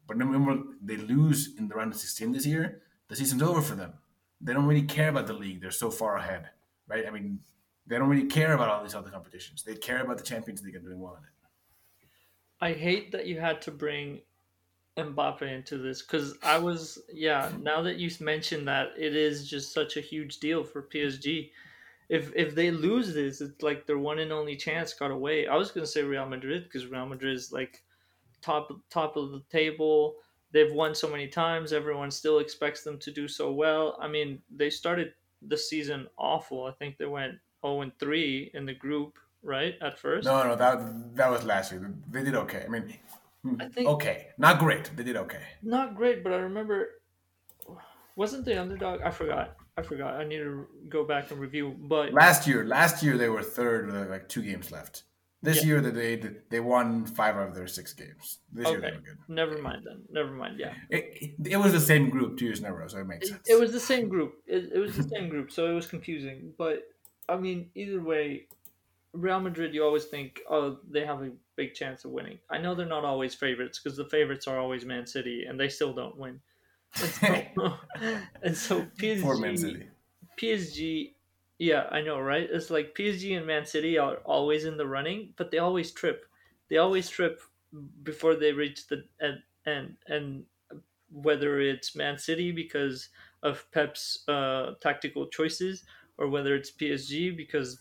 But 0.08 0.18
remember, 0.18 0.64
they 0.82 0.98
lose 0.98 1.56
in 1.58 1.68
the 1.68 1.74
round 1.74 1.94
of 1.94 2.00
16 2.00 2.32
this 2.32 2.46
year. 2.46 2.84
The 3.08 3.16
season's 3.16 3.42
over 3.42 3.62
for 3.62 3.74
them. 3.76 3.94
They 4.40 4.54
don't 4.54 4.68
really 4.68 4.84
care 4.84 5.10
about 5.10 5.26
the 5.26 5.34
league. 5.34 5.62
They're 5.62 5.72
so 5.72 5.90
far 5.90 6.18
ahead, 6.18 6.52
right? 6.88 7.08
I 7.08 7.10
mean, 7.10 7.40
they 7.88 7.98
don't 7.98 8.10
really 8.10 8.28
care 8.28 8.54
about 8.54 8.70
all 8.70 8.84
these 8.84 8.94
other 8.94 9.10
competitions. 9.10 9.64
They 9.64 9.76
care 9.76 10.02
about 10.04 10.18
the 10.20 10.24
Champions 10.24 10.62
League 10.64 10.76
and 10.76 10.86
doing 10.86 11.00
well 11.00 11.16
in 11.16 11.24
it. 11.24 11.30
I 12.62 12.74
hate 12.74 13.12
that 13.14 13.26
you 13.26 13.40
had 13.40 13.62
to 13.64 13.72
bring 13.72 14.22
Mbappe 14.98 15.42
into 15.42 15.78
this 15.78 16.02
because 16.02 16.38
I 16.42 16.58
was 16.58 17.00
yeah. 17.14 17.52
Now 17.62 17.82
that 17.82 17.98
you 17.98 18.10
mentioned 18.22 18.68
that, 18.68 18.90
it 18.98 19.16
is 19.16 19.50
just 19.50 19.74
such 19.74 19.98
a 19.98 20.02
huge 20.02 20.40
deal 20.40 20.64
for 20.64 20.84
PSG. 20.84 21.52
If 22.08 22.32
if 22.36 22.56
they 22.56 22.72
lose 22.72 23.14
this, 23.14 23.42
it's 23.42 23.62
like 23.62 23.86
their 23.86 23.98
one 23.98 24.20
and 24.20 24.32
only 24.32 24.56
chance 24.56 24.94
got 24.94 25.12
away. 25.12 25.48
I 25.48 25.56
was 25.58 25.72
gonna 25.72 25.86
say 25.86 26.04
Real 26.04 26.26
Madrid 26.26 26.64
because 26.64 26.88
Real 26.88 27.06
Madrid 27.06 27.36
is 27.36 27.52
like 27.52 27.84
top 28.42 28.72
top 28.90 29.18
of 29.18 29.32
the 29.32 29.42
table. 29.52 30.16
They've 30.52 30.72
won 30.72 30.96
so 30.96 31.10
many 31.10 31.28
times. 31.28 31.74
Everyone 31.74 32.10
still 32.10 32.40
expects 32.40 32.84
them 32.84 32.98
to 33.00 33.12
do 33.12 33.28
so 33.28 33.52
well. 33.52 33.98
I 34.00 34.08
mean, 34.08 34.42
they 34.56 34.70
started 34.70 35.14
the 35.42 35.58
season 35.58 36.08
awful. 36.18 36.66
I 36.66 36.72
think 36.72 36.98
they 36.98 37.06
went 37.06 37.34
0 37.66 37.82
and 37.82 37.92
3 38.00 38.52
in 38.54 38.66
the 38.66 38.74
group, 38.74 39.18
right? 39.44 39.76
At 39.82 40.00
first. 40.00 40.26
No, 40.26 40.44
no, 40.44 40.56
that 40.56 41.16
that 41.16 41.30
was 41.30 41.44
last 41.44 41.74
year. 41.74 41.94
They 42.10 42.24
did 42.24 42.36
okay. 42.36 42.64
I 42.66 42.70
mean, 42.70 42.94
Hmm. 43.46 43.62
I 43.62 43.68
think 43.70 43.88
okay, 43.90 44.28
not 44.38 44.58
great. 44.60 44.90
They 44.96 45.04
did 45.04 45.18
okay. 45.18 45.44
not 45.62 45.96
great, 45.96 46.24
but 46.24 46.34
I 46.34 46.38
remember 46.38 46.90
wasn't 48.16 48.46
the 48.46 48.60
underdog? 48.60 49.02
I 49.02 49.12
forgot. 49.12 49.56
I 49.78 49.82
forgot. 49.82 50.16
I 50.16 50.24
need 50.24 50.38
to 50.38 50.68
go 50.90 51.04
back 51.06 51.32
and 51.32 51.40
review. 51.40 51.76
But 51.78 52.14
Last 52.14 52.48
year, 52.48 52.66
last 52.66 53.04
year 53.04 53.18
they 53.18 53.30
were 53.30 53.44
third 53.44 53.88
with 53.92 54.10
like 54.10 54.30
two 54.30 54.42
games 54.42 54.72
left. 54.72 55.04
This 55.42 55.58
Yeah. 55.58 55.68
year 55.68 55.82
they 55.82 56.16
they 56.16 56.30
they 56.50 56.60
won 56.60 57.06
five 57.06 57.36
out 57.36 57.50
of 57.50 57.56
their 57.56 57.68
six 57.68 57.94
games. 57.94 58.40
This 58.52 58.68
year 58.68 58.82
they 58.82 58.92
were 58.92 59.02
good. 59.10 59.18
never 59.28 59.62
mind 59.62 59.84
then. 59.86 60.00
Never 60.10 60.32
mind. 60.32 60.58
Yeah. 60.60 60.74
It, 60.90 61.04
it, 61.22 61.48
it 61.52 61.58
was 61.58 61.72
the 61.74 61.80
same 61.80 62.10
group 62.10 62.38
two 62.40 62.46
years 62.46 62.60
in 62.62 62.66
a 62.66 62.74
row, 62.74 62.88
so 62.88 62.98
it 63.00 63.06
makes 63.08 63.28
It, 63.28 63.32
sense. 63.32 63.50
it 63.50 63.60
was 63.60 63.72
the 63.72 63.80
same 63.80 64.08
group. 64.10 64.42
It, 64.48 64.72
it 64.74 64.80
was 64.80 64.96
the 64.96 65.04
same 65.04 65.30
group, 65.30 65.52
so 65.52 65.70
it 65.70 65.74
was 65.74 65.86
confusing. 65.88 66.54
But 66.58 66.84
I 67.30 67.36
mean, 67.38 67.70
either 67.76 68.02
way, 68.02 68.48
Real 69.14 69.40
Madrid, 69.40 69.74
you 69.76 69.84
always 69.84 70.06
think, 70.06 70.40
oh, 70.50 70.78
they 70.90 71.06
have 71.06 71.22
a 71.22 71.32
big 71.56 71.74
chance 71.74 72.06
of 72.06 72.12
winning. 72.12 72.40
I 72.50 72.58
know 72.58 72.76
they're 72.76 72.86
not 72.86 73.06
always 73.06 73.34
favorites 73.34 73.80
because 73.80 73.98
the 73.98 74.06
favorites 74.06 74.48
are 74.48 74.60
always 74.60 74.86
Man 74.86 75.08
City, 75.08 75.46
and 75.48 75.60
they 75.60 75.70
still 75.70 75.94
don't 75.94 76.18
win. 76.18 76.40
And 77.02 77.12
so, 77.12 77.74
and 78.44 78.58
so 78.58 78.88
PSG, 78.98 79.60
City. 79.60 79.88
PSG, 80.40 81.14
yeah, 81.58 81.88
I 81.92 82.02
know, 82.02 82.20
right? 82.20 82.48
It's 82.50 82.70
like 82.70 82.96
PSG 82.96 83.38
and 83.38 83.48
Man 83.48 83.66
City 83.66 83.98
are 83.98 84.18
always 84.26 84.66
in 84.66 84.78
the 84.78 84.88
running, 84.88 85.34
but 85.38 85.52
they 85.52 85.58
always 85.58 85.92
trip. 85.92 86.26
They 86.70 86.78
always 86.78 87.10
trip 87.10 87.42
before 88.04 88.36
they 88.36 88.52
reach 88.52 88.88
the 88.88 89.04
end. 89.22 89.42
And, 89.66 89.96
and 90.08 90.44
whether 91.12 91.60
it's 91.60 91.96
Man 91.96 92.18
City 92.18 92.52
because 92.52 93.10
of 93.44 93.70
Pep's 93.72 94.28
uh, 94.28 94.74
tactical 94.82 95.28
choices, 95.28 95.84
or 96.18 96.30
whether 96.30 96.56
it's 96.56 96.72
PSG 96.72 97.36
because 97.36 97.80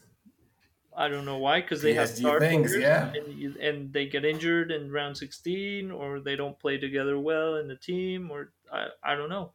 I 0.96 1.08
don't 1.08 1.24
know 1.24 1.38
why, 1.38 1.60
because 1.60 1.82
they 1.82 1.94
have 1.94 2.10
PSG 2.10 2.16
star 2.16 2.40
things, 2.40 2.72
players 2.72 2.82
yeah. 2.82 3.12
and, 3.12 3.56
and 3.56 3.92
they 3.92 4.06
get 4.06 4.24
injured 4.24 4.70
in 4.70 4.92
round 4.92 5.16
16, 5.16 5.90
or 5.90 6.20
they 6.20 6.36
don't 6.36 6.58
play 6.58 6.78
together 6.78 7.18
well 7.18 7.56
in 7.56 7.68
the 7.68 7.76
team, 7.76 8.30
or 8.30 8.52
I, 8.72 8.86
I 9.02 9.14
don't 9.16 9.28
know. 9.28 9.52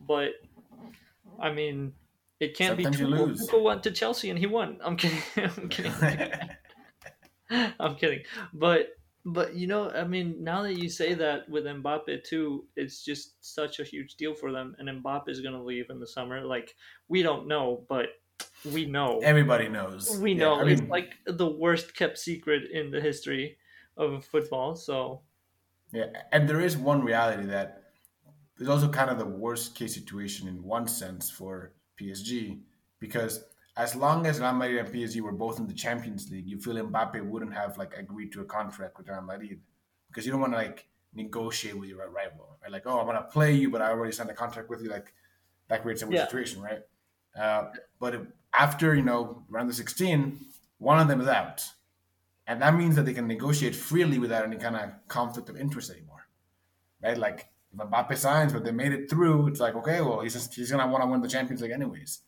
But 0.00 0.32
I 1.40 1.52
mean, 1.52 1.92
it 2.40 2.56
can't 2.56 2.76
Sometimes 2.76 2.96
be 2.96 3.04
you 3.04 3.08
true. 3.08 3.26
lose. 3.26 3.48
Went 3.52 3.82
to 3.84 3.90
Chelsea 3.92 4.30
and 4.30 4.38
he 4.38 4.46
won. 4.46 4.78
I'm 4.84 4.96
kidding. 4.96 5.18
I'm 5.36 5.68
kidding. 5.68 5.94
I'm 7.78 7.94
kidding. 7.94 8.22
But 8.52 8.88
but 9.24 9.54
you 9.54 9.68
know, 9.68 9.90
I 9.90 10.04
mean, 10.04 10.42
now 10.42 10.62
that 10.62 10.74
you 10.76 10.88
say 10.88 11.14
that 11.14 11.48
with 11.48 11.64
Mbappe 11.64 12.24
too, 12.24 12.64
it's 12.74 13.04
just 13.04 13.34
such 13.40 13.78
a 13.78 13.84
huge 13.84 14.16
deal 14.16 14.34
for 14.34 14.50
them. 14.50 14.74
And 14.78 14.88
Mbappe 15.02 15.28
is 15.28 15.40
going 15.40 15.54
to 15.54 15.62
leave 15.62 15.90
in 15.90 16.00
the 16.00 16.06
summer. 16.06 16.44
Like 16.44 16.74
we 17.08 17.22
don't 17.22 17.46
know, 17.46 17.84
but 17.88 18.06
we 18.64 18.86
know. 18.86 19.20
Everybody 19.22 19.68
knows. 19.68 20.18
we 20.20 20.34
Yeah, 20.34 20.40
know 20.40 20.54
I 20.54 20.64
it's 20.64 20.82
like 20.82 21.14
the 21.26 21.46
worst 21.48 21.94
kept 21.96 22.18
secret 22.18 22.70
in 22.70 22.90
the 22.90 23.00
history 23.00 23.58
of 23.96 24.24
football. 24.24 24.74
So 24.76 25.22
Yeah, 25.92 26.06
and 26.32 26.48
there 26.48 26.60
is 26.60 26.76
one 26.76 27.02
reality 27.04 27.46
that 27.46 27.92
is 28.58 28.68
also 28.68 28.88
kind 28.88 29.10
of 29.10 29.18
the 29.18 29.26
worst 29.26 29.74
case 29.74 29.94
situation 29.94 30.48
in 30.48 30.62
one 30.62 30.86
sense 30.86 31.30
for 31.30 31.72
PSG 31.98 32.60
because 32.98 33.44
as 33.76 33.96
long 33.96 34.26
as 34.26 34.40
Real 34.40 34.52
Madrid 34.52 34.84
and 34.84 34.94
PSG 34.94 35.20
were 35.20 35.32
both 35.32 35.58
in 35.58 35.66
the 35.66 35.74
Champions 35.74 36.30
League, 36.30 36.46
you 36.46 36.58
feel 36.58 36.74
Mbappe 36.74 37.22
wouldn't 37.24 37.54
have 37.54 37.78
like 37.78 37.94
agreed 37.96 38.32
to 38.32 38.40
a 38.42 38.44
contract 38.44 38.98
with 38.98 39.08
Real 39.08 39.22
Madrid 39.22 39.60
because 40.08 40.26
you 40.26 40.32
don't 40.32 40.40
want 40.40 40.52
to 40.52 40.58
like 40.58 40.86
negotiate 41.14 41.78
with 41.78 41.88
your 41.88 42.08
rival, 42.10 42.58
right? 42.62 42.70
Like, 42.70 42.82
oh, 42.86 42.98
I'm 43.00 43.06
gonna 43.06 43.22
play 43.30 43.54
you, 43.54 43.70
but 43.70 43.82
I 43.82 43.90
already 43.90 44.12
signed 44.12 44.30
a 44.30 44.34
contract 44.34 44.68
with 44.70 44.82
you. 44.82 44.90
Like 44.90 45.12
that 45.68 45.82
creates 45.82 46.02
a 46.02 46.06
weird 46.06 46.18
Yeah. 46.18 46.24
situation, 46.26 46.62
right? 46.62 46.80
Uh, 47.38 47.64
but 47.98 48.26
after 48.52 48.94
you 48.94 49.02
know 49.02 49.42
round 49.48 49.68
the 49.68 49.74
16, 49.74 50.38
one 50.78 50.98
of 50.98 51.08
them 51.08 51.20
is 51.20 51.28
out, 51.28 51.64
and 52.46 52.60
that 52.60 52.74
means 52.74 52.96
that 52.96 53.04
they 53.04 53.14
can 53.14 53.26
negotiate 53.26 53.74
freely 53.74 54.18
without 54.18 54.44
any 54.44 54.56
kind 54.56 54.76
of 54.76 54.90
conflict 55.08 55.48
of 55.48 55.56
interest 55.56 55.90
anymore, 55.90 56.26
right? 57.02 57.16
Like 57.16 57.48
if 57.72 57.78
Mbappe 57.78 58.16
signs, 58.16 58.52
but 58.52 58.64
they 58.64 58.72
made 58.72 58.92
it 58.92 59.08
through, 59.08 59.48
it's 59.48 59.60
like 59.60 59.74
okay, 59.76 60.00
well 60.00 60.20
he's 60.20 60.34
just, 60.34 60.54
he's 60.54 60.70
gonna 60.70 60.86
want 60.90 61.02
to 61.02 61.08
win 61.08 61.22
the 61.22 61.28
Champions 61.28 61.62
League 61.62 61.72
anyways. 61.72 62.20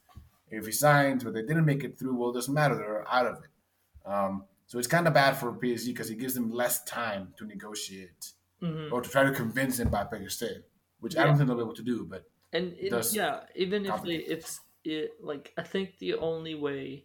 If 0.50 0.66
he 0.66 0.72
signs, 0.72 1.24
but 1.24 1.34
they 1.34 1.42
didn't 1.42 1.64
make 1.64 1.82
it 1.84 1.98
through, 1.98 2.14
well, 2.14 2.30
it 2.30 2.34
doesn't 2.34 2.54
matter; 2.54 2.76
they're 2.76 3.12
out 3.12 3.26
of 3.26 3.38
it. 3.38 4.08
Um, 4.08 4.44
so 4.66 4.78
it's 4.78 4.88
kind 4.88 5.06
of 5.06 5.14
bad 5.14 5.36
for 5.36 5.52
PSG 5.52 5.86
because 5.86 6.10
it 6.10 6.18
gives 6.18 6.34
them 6.34 6.50
less 6.50 6.82
time 6.84 7.34
to 7.38 7.44
negotiate 7.44 8.32
mhm. 8.62 8.90
or 8.92 9.00
to 9.00 9.10
try 9.10 9.24
to 9.24 9.32
convince 9.32 9.80
Mbappe 9.80 10.18
to 10.18 10.30
stay, 10.30 10.56
which 11.00 11.16
I 11.16 11.24
don't 11.24 11.36
think 11.36 11.48
they'll 11.48 11.56
be 11.56 11.62
able 11.62 11.74
to 11.74 11.82
do. 11.82 12.04
But 12.04 12.24
and 12.52 12.72
it, 12.78 13.12
yeah, 13.12 13.40
even 13.54 13.86
if 13.86 14.02
they 14.02 14.16
if 14.16 14.60
it 14.84 15.12
like 15.22 15.52
I 15.56 15.62
think 15.62 15.98
the 15.98 16.14
only 16.14 16.54
way, 16.54 17.04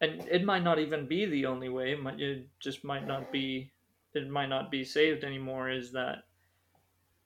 and 0.00 0.26
it 0.28 0.44
might 0.44 0.62
not 0.62 0.78
even 0.78 1.06
be 1.06 1.26
the 1.26 1.46
only 1.46 1.68
way. 1.68 1.92
It, 1.92 2.02
might, 2.02 2.20
it 2.20 2.48
just 2.60 2.84
might 2.84 3.06
not 3.06 3.32
be. 3.32 3.72
It 4.14 4.28
might 4.28 4.48
not 4.48 4.70
be 4.70 4.84
saved 4.84 5.24
anymore. 5.24 5.70
Is 5.70 5.92
that 5.92 6.24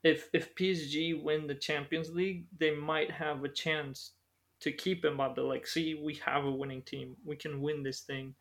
if 0.03 0.29
if 0.33 0.55
PSG 0.55 1.21
win 1.21 1.47
the 1.47 1.55
Champions 1.55 2.11
League, 2.11 2.45
they 2.57 2.75
might 2.75 3.11
have 3.11 3.43
a 3.43 3.49
chance 3.49 4.11
to 4.61 4.71
keep 4.71 5.03
Mbappe. 5.03 5.37
Like, 5.37 5.67
see, 5.67 5.95
we 5.95 6.15
have 6.15 6.45
a 6.45 6.51
winning 6.51 6.81
team. 6.81 7.15
We 7.25 7.35
can 7.35 7.61
win 7.61 7.83
this 7.83 8.01
thing. 8.01 8.35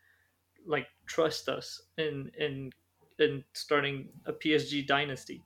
Like, 0.66 0.88
trust 1.06 1.48
us 1.48 1.82
in 1.98 2.30
in 2.38 2.72
in 3.18 3.44
starting 3.52 4.08
a 4.26 4.32
PSG 4.32 4.86
dynasty 4.86 5.42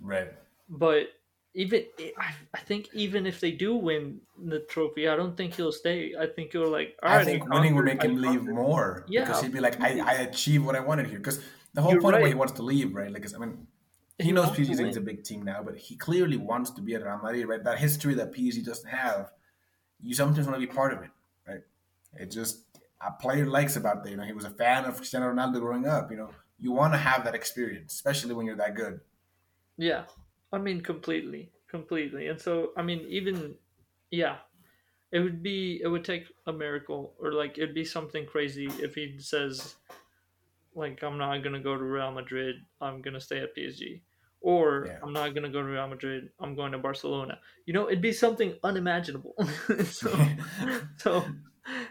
right, 0.00 0.32
but 0.68 1.08
even 1.54 1.84
I, 2.18 2.34
I 2.52 2.60
think 2.60 2.88
even 2.92 3.26
if 3.26 3.40
they 3.40 3.52
do 3.52 3.76
win 3.76 4.20
the 4.36 4.60
trophy, 4.60 5.08
I 5.08 5.16
don't 5.16 5.36
think 5.36 5.54
he'll 5.54 5.72
stay. 5.72 6.14
I 6.18 6.26
think 6.26 6.52
he'll 6.52 6.68
like. 6.68 6.96
All 7.02 7.10
I 7.10 7.16
right, 7.18 7.24
think 7.24 7.48
winning 7.48 7.74
would 7.76 7.84
make 7.84 8.02
him 8.02 8.20
leave 8.20 8.42
more 8.42 9.04
Yeah, 9.08 9.24
because 9.24 9.40
he'd 9.42 9.52
be 9.52 9.60
like, 9.60 9.80
I, 9.80 10.00
I 10.00 10.14
achieved 10.22 10.64
what 10.64 10.74
I 10.74 10.80
wanted 10.80 11.06
here. 11.06 11.18
Because 11.18 11.42
the 11.72 11.82
whole 11.82 11.92
You're 11.92 12.02
point 12.02 12.16
of 12.16 12.22
why 12.22 12.28
he 12.28 12.34
wants 12.34 12.54
to 12.54 12.62
leave, 12.62 12.94
right? 12.94 13.10
Like, 13.10 13.32
I 13.32 13.38
mean, 13.38 13.68
he, 14.18 14.24
He 14.24 14.32
knows 14.32 14.50
PSG 14.50 14.88
is 14.88 14.96
a 14.96 15.00
big 15.00 15.22
team 15.22 15.42
now, 15.42 15.62
but 15.62 15.76
he 15.76 15.96
clearly 15.96 16.36
wants 16.36 16.70
to 16.72 16.82
be 16.82 16.94
at 16.94 17.04
Real 17.04 17.18
Madrid, 17.22 17.46
right? 17.46 17.62
That 17.62 17.78
history 17.78 18.14
that 18.14 18.32
PSG 18.32 18.62
doesn't 18.62 18.88
have, 18.88 19.32
you 20.00 20.14
sometimes 20.14 20.46
want 20.46 20.60
to 20.60 20.66
be 20.66 20.72
part 20.72 20.92
of 20.92 21.02
it, 21.02 21.10
right? 21.46 21.60
It 22.14 22.30
just 22.30 22.64
a 23.00 23.12
player 23.12 23.46
likes 23.46 23.76
about 23.76 24.02
that. 24.04 24.10
You 24.10 24.16
know, 24.16 24.24
he 24.24 24.32
was 24.32 24.44
a 24.44 24.50
fan 24.50 24.84
of 24.86 24.96
Cristiano 24.96 25.32
Ronaldo 25.32 25.60
growing 25.60 25.86
up. 25.86 26.10
You 26.10 26.16
know, 26.16 26.30
you 26.58 26.72
want 26.72 26.94
to 26.94 26.98
have 26.98 27.24
that 27.24 27.34
experience, 27.34 27.92
especially 27.94 28.34
when 28.34 28.46
you're 28.46 28.56
that 28.56 28.74
good. 28.74 29.00
Yeah, 29.76 30.04
I 30.54 30.58
mean 30.58 30.80
completely, 30.80 31.50
completely. 31.68 32.28
And 32.28 32.40
so 32.40 32.70
I 32.76 32.82
mean 32.82 33.00
even, 33.08 33.56
yeah, 34.10 34.36
it 35.12 35.20
would 35.20 35.42
be 35.42 35.80
it 35.82 35.88
would 35.88 36.04
take 36.04 36.24
a 36.46 36.52
miracle 36.52 37.14
or 37.18 37.32
like 37.32 37.58
it'd 37.58 37.74
be 37.74 37.84
something 37.84 38.26
crazy 38.26 38.66
if 38.80 38.94
he 38.94 39.18
says, 39.18 39.74
like 40.74 41.02
I'm 41.02 41.18
not 41.18 41.38
gonna 41.42 41.60
go 41.60 41.76
to 41.76 41.84
Real 41.84 42.12
Madrid. 42.12 42.56
I'm 42.80 43.02
gonna 43.02 43.20
stay 43.20 43.40
at 43.40 43.54
PSG. 43.56 44.02
Or 44.40 44.86
Yeah. 44.86 44.98
I'm 45.02 45.12
not 45.12 45.34
gonna 45.34 45.48
go 45.50 45.62
to 45.62 45.68
Real 45.68 45.88
Madrid. 45.88 46.30
I'm 46.38 46.54
going 46.54 46.72
to 46.72 46.78
Barcelona. 46.78 47.38
You 47.66 47.74
know, 47.74 47.86
it'd 47.88 48.02
be 48.02 48.12
something 48.12 48.58
unimaginable. 48.62 49.34
so, 49.84 50.14
so 50.98 51.24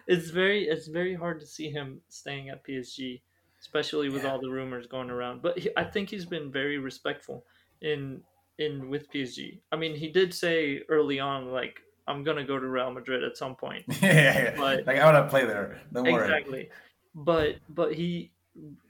it's 0.08 0.30
very 0.30 0.66
it's 0.68 0.88
very 0.88 1.16
hard 1.16 1.40
to 1.40 1.48
see 1.48 1.70
him 1.72 2.02
staying 2.10 2.50
at 2.50 2.64
PSG, 2.64 3.22
especially 3.62 4.10
with 4.10 4.24
Yeah. 4.24 4.32
all 4.32 4.40
the 4.40 4.50
rumors 4.50 4.88
going 4.88 5.10
around. 5.10 5.42
But 5.42 5.60
he, 5.60 5.70
I 5.76 5.84
think 5.84 6.10
he's 6.10 6.26
been 6.26 6.52
very 6.52 6.78
respectful 6.78 7.46
in 7.82 8.22
in 8.60 8.90
with 8.90 9.12
PSG. 9.12 9.60
I 9.72 9.76
mean, 9.76 9.96
he 9.96 10.10
did 10.10 10.34
say 10.34 10.82
early 10.90 11.20
on 11.20 11.52
like 11.52 11.80
I'm 12.08 12.24
gonna 12.24 12.46
go 12.46 12.60
to 12.60 12.68
Real 12.68 12.92
Madrid 12.92 13.24
at 13.24 13.38
some 13.38 13.56
point. 13.56 13.84
yeah, 14.02 14.14
yeah. 14.14 14.56
But- 14.58 14.86
like 14.86 14.98
I 14.98 15.12
want 15.12 15.26
to 15.26 15.30
play 15.30 15.46
there. 15.46 15.80
Don't 15.92 16.12
worry. 16.12 16.24
Exactly. 16.24 16.70
But 17.16 17.58
but 17.70 17.94
he 17.94 18.32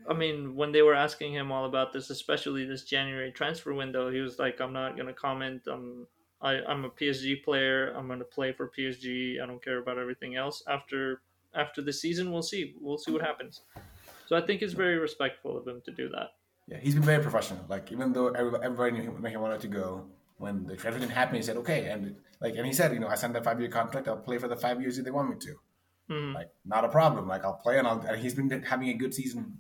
I 0.10 0.14
mean, 0.14 0.56
when 0.56 0.72
they 0.72 0.82
were 0.82 0.94
asking 0.94 1.34
him 1.34 1.52
all 1.52 1.66
about 1.66 1.94
this, 1.94 2.10
especially 2.10 2.66
this 2.66 2.84
January 2.84 3.32
transfer 3.32 3.74
window, 3.74 4.12
he 4.12 4.20
was 4.20 4.38
like, 4.38 4.60
"I'm 4.60 4.74
not 4.74 4.98
gonna 4.98 5.14
comment. 5.14 5.62
I'm 5.68 6.08
I, 6.42 6.62
I'm 6.68 6.84
a 6.84 6.90
PSG 6.90 7.44
player. 7.44 7.94
I'm 7.96 8.08
gonna 8.08 8.26
play 8.26 8.52
for 8.52 8.70
PSG. 8.70 9.42
I 9.42 9.46
don't 9.46 9.64
care 9.64 9.78
about 9.78 9.98
everything 9.98 10.36
else. 10.36 10.64
After 10.68 11.22
after 11.56 11.82
the 11.82 11.94
season, 11.94 12.32
we'll 12.32 12.42
see. 12.42 12.76
We'll 12.82 12.98
see 12.98 13.12
what 13.12 13.22
happens." 13.22 13.62
So 14.26 14.36
I 14.36 14.42
think 14.42 14.62
it's 14.62 14.74
very 14.74 14.98
respectful 14.98 15.58
of 15.58 15.68
him 15.68 15.82
to 15.86 15.92
do 15.92 16.10
that. 16.10 16.32
Yeah, 16.68 16.78
he's 16.82 16.94
been 16.96 17.04
very 17.04 17.22
professional. 17.22 17.66
Like 17.68 17.92
even 17.92 18.14
though 18.14 18.28
everybody, 18.30 18.64
everybody 18.64 18.92
knew 18.92 19.02
him, 19.12 19.26
he 19.26 19.38
wanted 19.38 19.60
to 19.62 19.68
go, 19.68 20.06
when 20.38 20.66
the 20.66 20.76
transfer 20.76 21.00
didn't 21.00 21.12
happen, 21.14 21.36
he 21.36 21.42
said 21.42 21.58
okay, 21.58 21.90
and 21.90 22.16
like 22.42 22.56
and 22.56 22.66
he 22.66 22.74
said, 22.74 22.94
you 22.94 23.00
know, 23.00 23.08
I 23.08 23.16
signed 23.16 23.36
a 23.36 23.44
five 23.44 23.60
year 23.60 23.70
contract. 23.70 24.08
I'll 24.08 24.18
play 24.18 24.38
for 24.38 24.48
the 24.48 24.56
five 24.56 24.82
years 24.82 24.98
if 24.98 25.06
they 25.06 25.12
want 25.12 25.30
me 25.30 25.36
to. 25.38 25.56
Mhm. 26.10 26.34
Like 26.36 26.50
not 26.66 26.86
a 26.86 26.90
problem. 26.90 27.28
Like 27.28 27.44
I'll 27.46 27.54
play, 27.66 27.78
and, 27.80 27.88
I'll, 27.88 28.00
and 28.02 28.20
he's 28.20 28.34
been 28.34 28.50
having 28.64 28.90
a 28.90 28.94
good 28.94 29.14
season, 29.14 29.60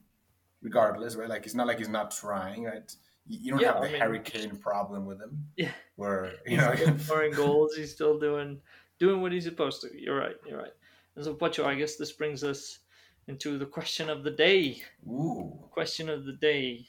regardless, 0.61 1.15
right? 1.15 1.29
Like 1.29 1.45
it's 1.45 1.55
not 1.55 1.67
like 1.67 1.77
he's 1.79 1.89
not 1.89 2.11
trying, 2.11 2.63
right? 2.65 2.91
You 3.27 3.51
don't 3.51 3.61
Yeah, 3.61 3.73
have 3.73 3.81
the 3.81 3.87
I 3.87 3.91
mean- 3.91 4.01
Harry 4.01 4.19
Kane 4.19 4.55
problem 4.57 5.05
with 5.05 5.21
him, 5.21 5.47
Yeah. 5.55 5.71
where 5.95 6.25
you 6.45 6.57
He's 6.57 6.87
know. 6.87 6.97
scoring 6.97 7.31
goals. 7.33 7.75
He's 7.75 7.91
still 7.93 8.19
doing 8.19 8.59
doing 8.99 9.21
what 9.21 9.31
he's 9.31 9.45
supposed 9.45 9.81
to. 9.81 9.89
You're 10.01 10.17
right. 10.17 10.35
You're 10.45 10.57
right. 10.59 10.73
And 11.15 11.23
so, 11.23 11.33
Pocho, 11.33 11.65
I 11.65 11.75
guess 11.75 11.95
this 11.95 12.11
brings 12.11 12.43
us 12.43 12.79
into 13.27 13.57
the 13.57 13.65
question 13.65 14.09
of 14.09 14.23
the 14.23 14.31
day. 14.31 14.81
Ooh, 15.07 15.57
Question 15.71 16.09
of 16.09 16.25
the 16.25 16.33
day. 16.33 16.85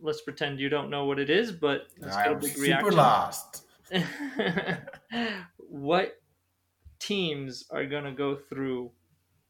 Let's 0.00 0.22
pretend 0.22 0.60
you 0.60 0.68
don't 0.68 0.88
know 0.90 1.04
what 1.04 1.18
it 1.18 1.28
is, 1.30 1.52
but 1.52 1.86
let's 2.00 2.16
get 2.16 2.32
a 2.32 2.36
big 2.36 2.50
super 2.52 2.62
reaction. 2.62 2.96
lost. 2.96 3.66
what 5.58 6.20
teams 6.98 7.64
are 7.70 7.84
going 7.84 8.04
to 8.04 8.12
go 8.12 8.36
through 8.36 8.90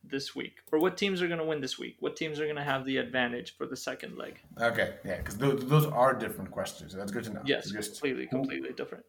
this 0.03 0.35
week? 0.35 0.57
Or 0.73 0.79
what 0.81 0.97
teams 0.97 1.23
are 1.23 1.29
going 1.29 1.39
to 1.39 1.45
win 1.45 1.61
this 1.61 1.79
week? 1.79 1.97
What 2.01 2.17
teams 2.17 2.41
are 2.41 2.45
going 2.45 2.57
to 2.57 2.65
have 2.65 2.85
the 2.85 2.97
advantage 2.97 3.57
for 3.57 3.67
the 3.67 3.77
second 3.77 4.17
leg? 4.19 4.41
Okay, 4.61 4.95
yeah, 5.05 5.19
because 5.19 5.37
those, 5.37 5.65
those 5.67 5.87
are 5.87 6.15
different 6.15 6.51
questions. 6.51 6.95
That's 6.95 7.13
good 7.13 7.25
to 7.25 7.33
know. 7.35 7.43
Yes, 7.45 7.71
Just 7.71 7.93
completely, 7.93 8.25
who- 8.25 8.29
completely 8.39 8.73
different. 8.73 9.05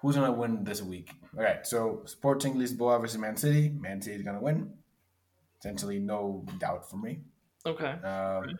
Who's 0.00 0.16
gonna 0.16 0.32
win 0.32 0.64
this 0.64 0.82
week? 0.82 1.12
All 1.38 1.44
right, 1.44 1.64
so 1.64 2.02
Sporting 2.06 2.54
Lisboa 2.54 3.00
versus 3.00 3.18
Man 3.18 3.36
City. 3.36 3.68
Man 3.68 4.02
City 4.02 4.16
is 4.16 4.22
gonna 4.22 4.40
win. 4.42 4.72
Essentially, 5.62 6.00
no 6.00 6.44
doubt 6.58 6.90
for 6.90 6.96
me. 6.96 7.20
Okay. 7.64 7.92
Um, 8.02 8.58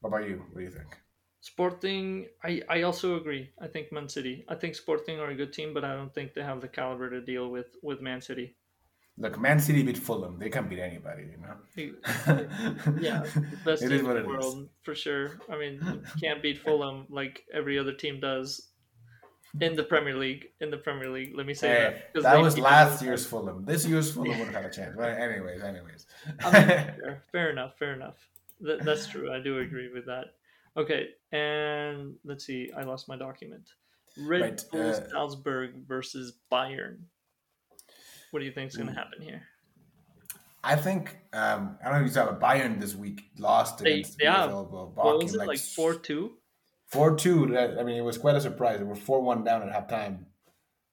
what 0.00 0.10
about 0.10 0.28
you? 0.28 0.44
What 0.52 0.58
do 0.58 0.62
you 0.62 0.70
think? 0.70 0.96
Sporting, 1.40 2.28
I, 2.44 2.62
I 2.70 2.82
also 2.82 3.16
agree. 3.16 3.50
I 3.60 3.66
think 3.66 3.90
Man 3.90 4.08
City. 4.08 4.44
I 4.48 4.54
think 4.54 4.76
Sporting 4.76 5.18
are 5.18 5.30
a 5.30 5.34
good 5.34 5.52
team, 5.52 5.74
but 5.74 5.84
I 5.84 5.92
don't 5.96 6.14
think 6.14 6.32
they 6.32 6.42
have 6.42 6.60
the 6.60 6.68
caliber 6.68 7.10
to 7.10 7.20
deal 7.20 7.50
with, 7.50 7.66
with 7.82 8.00
Man 8.00 8.20
City. 8.20 8.54
Look, 9.18 9.40
Man 9.40 9.58
City 9.58 9.82
beat 9.82 9.98
Fulham. 9.98 10.38
They 10.38 10.50
can't 10.50 10.70
beat 10.70 10.78
anybody, 10.78 11.24
you 11.32 11.38
know. 11.42 12.38
Yeah, 13.00 13.24
best 13.64 13.82
it 13.82 13.88
team 13.88 13.98
in 13.98 14.04
the 14.04 14.20
is. 14.20 14.26
world 14.26 14.68
for 14.82 14.94
sure. 14.94 15.32
I 15.50 15.58
mean, 15.58 15.80
you 15.82 16.20
can't 16.20 16.40
beat 16.40 16.58
Fulham 16.64 17.06
like 17.10 17.42
every 17.52 17.76
other 17.76 17.92
team 17.92 18.20
does 18.20 18.68
in 19.60 19.76
the 19.76 19.84
Premier 19.84 20.16
League. 20.16 20.46
In 20.60 20.70
the 20.70 20.76
Premier 20.78 21.08
League, 21.10 21.32
let 21.36 21.46
me 21.46 21.54
say 21.54 21.68
Hey, 21.68 22.02
that 22.14 22.22
that 22.22 22.40
was 22.40 22.58
last 22.58 22.98
them. 22.98 23.08
year's 23.08 23.26
Fulham. 23.26 23.64
This 23.64 23.86
year's 23.86 24.10
Fulham 24.12 24.38
would 24.38 24.48
have 24.48 24.54
had 24.62 24.64
a 24.66 24.70
chance. 24.70 24.94
But 24.96 25.10
anyways, 25.18 25.62
anyways. 25.62 26.06
I 26.40 26.52
mean, 26.52 26.66
fair, 26.68 27.22
fair 27.32 27.50
enough. 27.50 27.78
Fair 27.78 27.94
enough. 27.94 28.16
That, 28.60 28.84
that's 28.84 29.06
true. 29.06 29.32
I 29.32 29.40
do 29.40 29.58
agree 29.58 29.90
with 29.92 30.06
that. 30.06 30.34
Okay, 30.76 31.10
and 31.32 32.14
let's 32.24 32.44
see. 32.44 32.70
I 32.76 32.82
lost 32.82 33.08
my 33.08 33.16
document. 33.16 33.68
Red 34.18 34.40
Right, 34.42 34.64
Bull 34.72 34.90
uh, 34.90 35.08
Salzburg 35.10 35.86
versus 35.86 36.34
Bayern. 36.50 36.98
What 38.30 38.40
do 38.40 38.46
you 38.46 38.52
think 38.52 38.70
is 38.70 38.76
going 38.76 38.88
to 38.88 38.94
happen 38.94 39.22
here? 39.22 39.42
I 40.64 40.76
think 40.76 41.18
um, 41.32 41.76
I 41.80 41.90
don't 41.90 41.94
know 41.94 42.00
if 42.00 42.06
you 42.08 42.12
saw, 42.14 42.26
but 42.26 42.40
Bayern 42.40 42.80
this 42.80 42.94
week 42.94 43.22
lost 43.38 43.78
They- 43.78 43.92
against 44.00 44.20
yeah. 44.20 44.46
What 44.46 45.22
was 45.22 45.34
it 45.34 45.46
like 45.46 45.58
four 45.60 45.94
two? 45.94 46.32
Four 46.94 47.16
two. 47.16 47.56
I 47.58 47.82
mean, 47.82 47.96
it 47.96 48.04
was 48.04 48.16
quite 48.18 48.36
a 48.36 48.40
surprise. 48.40 48.78
They 48.78 48.84
were 48.84 48.94
four 48.94 49.20
one 49.20 49.44
down 49.44 49.68
at 49.68 49.70
halftime, 49.74 50.24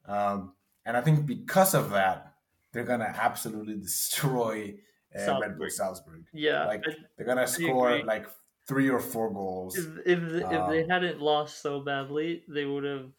um, 0.06 0.54
and 0.86 0.98
I 0.98 1.02
think 1.02 1.26
because 1.26 1.74
of 1.76 1.92
that, 1.92 2.34
they're 2.74 2.84
gonna 2.84 3.14
absolutely 3.18 3.76
destroy 3.76 4.76
uh, 5.18 5.40
Red 5.40 5.58
Bull 5.58 5.70
Salzburg. 5.70 6.26
Yeah. 6.34 6.66
Like 6.66 6.84
I- 6.88 6.96
they're 7.18 7.26
gonna 7.28 7.48
score 7.48 7.92
agree. 7.92 8.04
like 8.04 8.28
three 8.68 8.90
or 8.90 9.00
four 9.00 9.32
goals. 9.34 9.78
if 9.78 9.88
if, 10.06 10.20
the, 10.30 10.38
if 10.52 10.70
they 10.70 10.84
Um, 10.84 10.90
hadn't 10.90 11.20
lost 11.22 11.62
so 11.62 11.80
badly, 11.82 12.44
they 12.48 12.66
would 12.66 12.84
have 12.84 13.12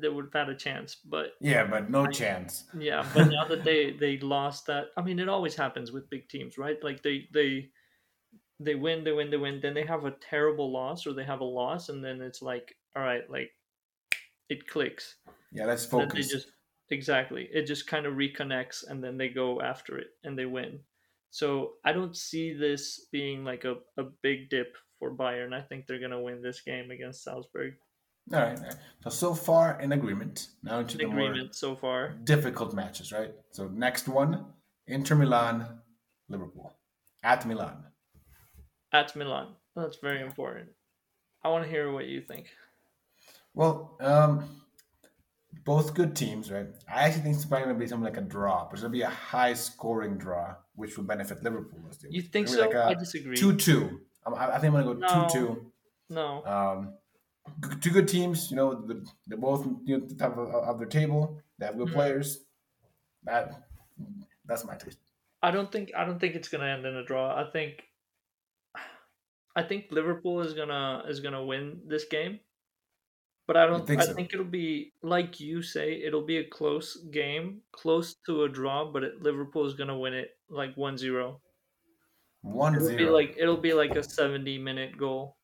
they 0.00 0.08
would 0.08 0.26
have 0.26 0.32
had 0.46 0.48
a 0.48 0.56
chance. 0.56 0.94
But 0.96 1.32
Yeah, 1.40 1.66
but 1.66 1.90
no 1.90 2.06
chance. 2.06 2.64
yeah, 2.78 3.06
but 3.14 3.28
now 3.28 3.44
that 3.46 3.64
they 3.64 3.92
they 3.92 4.18
lost 4.18 4.66
that, 4.66 4.86
I 4.96 5.02
mean, 5.02 5.18
it 5.18 5.28
always 5.28 5.54
happens 5.56 5.90
with 5.92 6.08
big 6.10 6.28
teams, 6.28 6.56
right? 6.58 6.78
Like 6.82 7.02
they 7.02 7.28
they 7.32 7.70
they 8.60 8.74
win, 8.74 9.04
they 9.04 9.12
win, 9.12 9.30
they 9.30 9.36
win, 9.36 9.60
then 9.60 9.74
they 9.74 9.84
have 9.84 10.04
a 10.04 10.12
terrible 10.12 10.72
loss 10.72 11.06
or 11.06 11.12
they 11.12 11.24
have 11.24 11.40
a 11.40 11.44
loss, 11.44 11.88
and 11.88 12.04
then 12.04 12.20
it's 12.20 12.42
like, 12.42 12.74
all 12.96 13.02
right, 13.02 13.28
like 13.28 13.50
it 14.48 14.66
clicks. 14.68 15.16
Yeah, 15.52 15.66
they 15.66 15.76
focus. 15.76 16.30
just 16.30 16.48
exactly 16.90 17.48
it 17.52 17.66
just 17.66 17.86
kind 17.86 18.06
of 18.06 18.14
reconnects, 18.14 18.84
and 18.88 19.02
then 19.02 19.16
they 19.16 19.28
go 19.28 19.60
after 19.60 19.98
it 19.98 20.08
and 20.22 20.38
they 20.38 20.46
win. 20.46 20.80
So 21.30 21.72
I 21.84 21.92
don't 21.92 22.16
see 22.16 22.52
this 22.52 23.06
being 23.10 23.44
like 23.44 23.64
a, 23.64 23.76
a 23.98 24.04
big 24.22 24.50
dip 24.50 24.76
for 24.98 25.12
Bayern. 25.12 25.52
I 25.52 25.62
think 25.62 25.86
they're 25.86 26.00
gonna 26.00 26.22
win 26.22 26.42
this 26.42 26.60
game 26.60 26.90
against 26.90 27.24
Salzburg. 27.24 27.74
All 28.32 28.40
right. 28.40 28.56
all 28.56 28.64
right. 28.64 28.76
So 29.02 29.10
so 29.10 29.34
far 29.34 29.80
in 29.80 29.92
agreement. 29.92 30.48
Now 30.62 30.78
into 30.78 30.96
the 30.96 31.06
more 31.06 31.26
Agreement 31.26 31.54
so 31.54 31.76
far. 31.76 32.14
difficult 32.24 32.72
matches, 32.72 33.12
right? 33.12 33.32
So 33.50 33.68
next 33.68 34.08
one, 34.08 34.46
Inter 34.86 35.16
Milan, 35.16 35.66
Liverpool, 36.28 36.72
at 37.22 37.44
Milan. 37.46 37.84
At 38.94 39.16
Milan. 39.16 39.48
That's 39.74 39.96
very 39.96 40.20
important. 40.20 40.68
I 41.42 41.48
want 41.48 41.64
to 41.64 41.70
hear 41.70 41.90
what 41.90 42.06
you 42.06 42.20
think. 42.20 42.46
Well, 43.52 43.96
um, 44.00 44.48
both 45.64 45.94
good 45.94 46.14
teams, 46.14 46.50
right? 46.50 46.68
I 46.88 47.02
actually 47.06 47.22
think 47.22 47.34
it's 47.36 47.44
probably 47.44 47.64
going 47.64 47.76
to 47.76 47.80
be 47.80 47.88
something 47.88 48.04
like 48.04 48.16
a 48.16 48.20
draw, 48.36 48.66
but 48.66 48.74
it's 48.74 48.82
going 48.82 48.92
to 48.92 48.96
be 48.96 49.02
a 49.02 49.08
high 49.10 49.54
scoring 49.54 50.16
draw, 50.16 50.54
which 50.76 50.96
will 50.96 51.04
benefit 51.04 51.42
Liverpool. 51.42 51.80
You 52.08 52.22
think 52.22 52.46
so? 52.46 52.60
Like 52.60 52.76
I 52.76 52.94
disagree. 52.94 53.36
2 53.36 53.56
2. 53.56 54.00
Um, 54.26 54.34
I 54.34 54.52
I 54.52 54.58
think 54.60 54.72
I'm 54.74 54.84
going 54.84 55.00
to 55.00 55.06
go 55.06 55.24
No. 55.24 55.28
2 55.28 55.72
No. 56.10 56.42
2. 56.44 56.48
Um, 56.48 56.94
two 57.80 57.90
good 57.90 58.06
teams, 58.08 58.48
you 58.50 58.56
know, 58.56 58.86
they're 59.26 59.36
both 59.38 59.66
you 59.84 59.98
know, 59.98 60.04
at 60.04 60.08
the 60.08 60.14
top 60.14 60.38
of, 60.38 60.48
of 60.54 60.78
their 60.78 60.88
table. 60.88 61.40
They 61.58 61.66
have 61.66 61.76
good 61.76 61.88
Mhm. 61.88 61.92
players. 61.94 62.44
That 63.24 63.64
That's 64.46 64.64
my 64.64 64.76
taste. 64.76 64.98
I 65.42 65.50
don't 65.50 65.70
think 65.72 65.90
I 65.96 66.04
don't 66.04 66.20
think 66.20 66.36
it's 66.36 66.48
gonna 66.48 66.66
end 66.66 66.86
in 66.86 66.94
a 66.96 67.04
draw. 67.04 67.34
I 67.34 67.50
think 67.50 67.82
I 69.56 69.62
think 69.64 69.86
Liverpool 69.90 70.40
is 70.42 70.54
gonna 70.54 71.04
is 71.08 71.20
gonna 71.20 71.44
win 71.44 71.82
this 71.86 72.04
game. 72.04 72.40
But 73.46 73.56
I 73.56 73.66
don't 73.66 73.86
think 73.86 74.00
I 74.00 74.04
so? 74.04 74.14
think 74.14 74.34
it'll 74.34 74.44
be 74.44 74.92
like 75.02 75.40
you 75.40 75.62
say, 75.62 76.02
it'll 76.02 76.24
be 76.26 76.38
a 76.38 76.44
close 76.48 76.96
game, 76.96 77.62
close 77.72 78.14
to 78.26 78.42
a 78.44 78.48
draw, 78.50 78.84
but 78.90 79.02
it, 79.04 79.22
Liverpool 79.22 79.66
is 79.66 79.74
gonna 79.74 79.98
win 79.98 80.14
it 80.14 80.38
like 80.48 80.74
1-0. 80.76 81.40
1 82.42 82.74
It'll 82.76 82.86
0. 82.86 82.96
be 82.96 83.06
like 83.06 83.34
it'll 83.38 83.56
be 83.56 83.72
like 83.74 83.96
a 83.96 84.02
70 84.02 84.58
minute 84.58 84.96
goal 84.96 85.36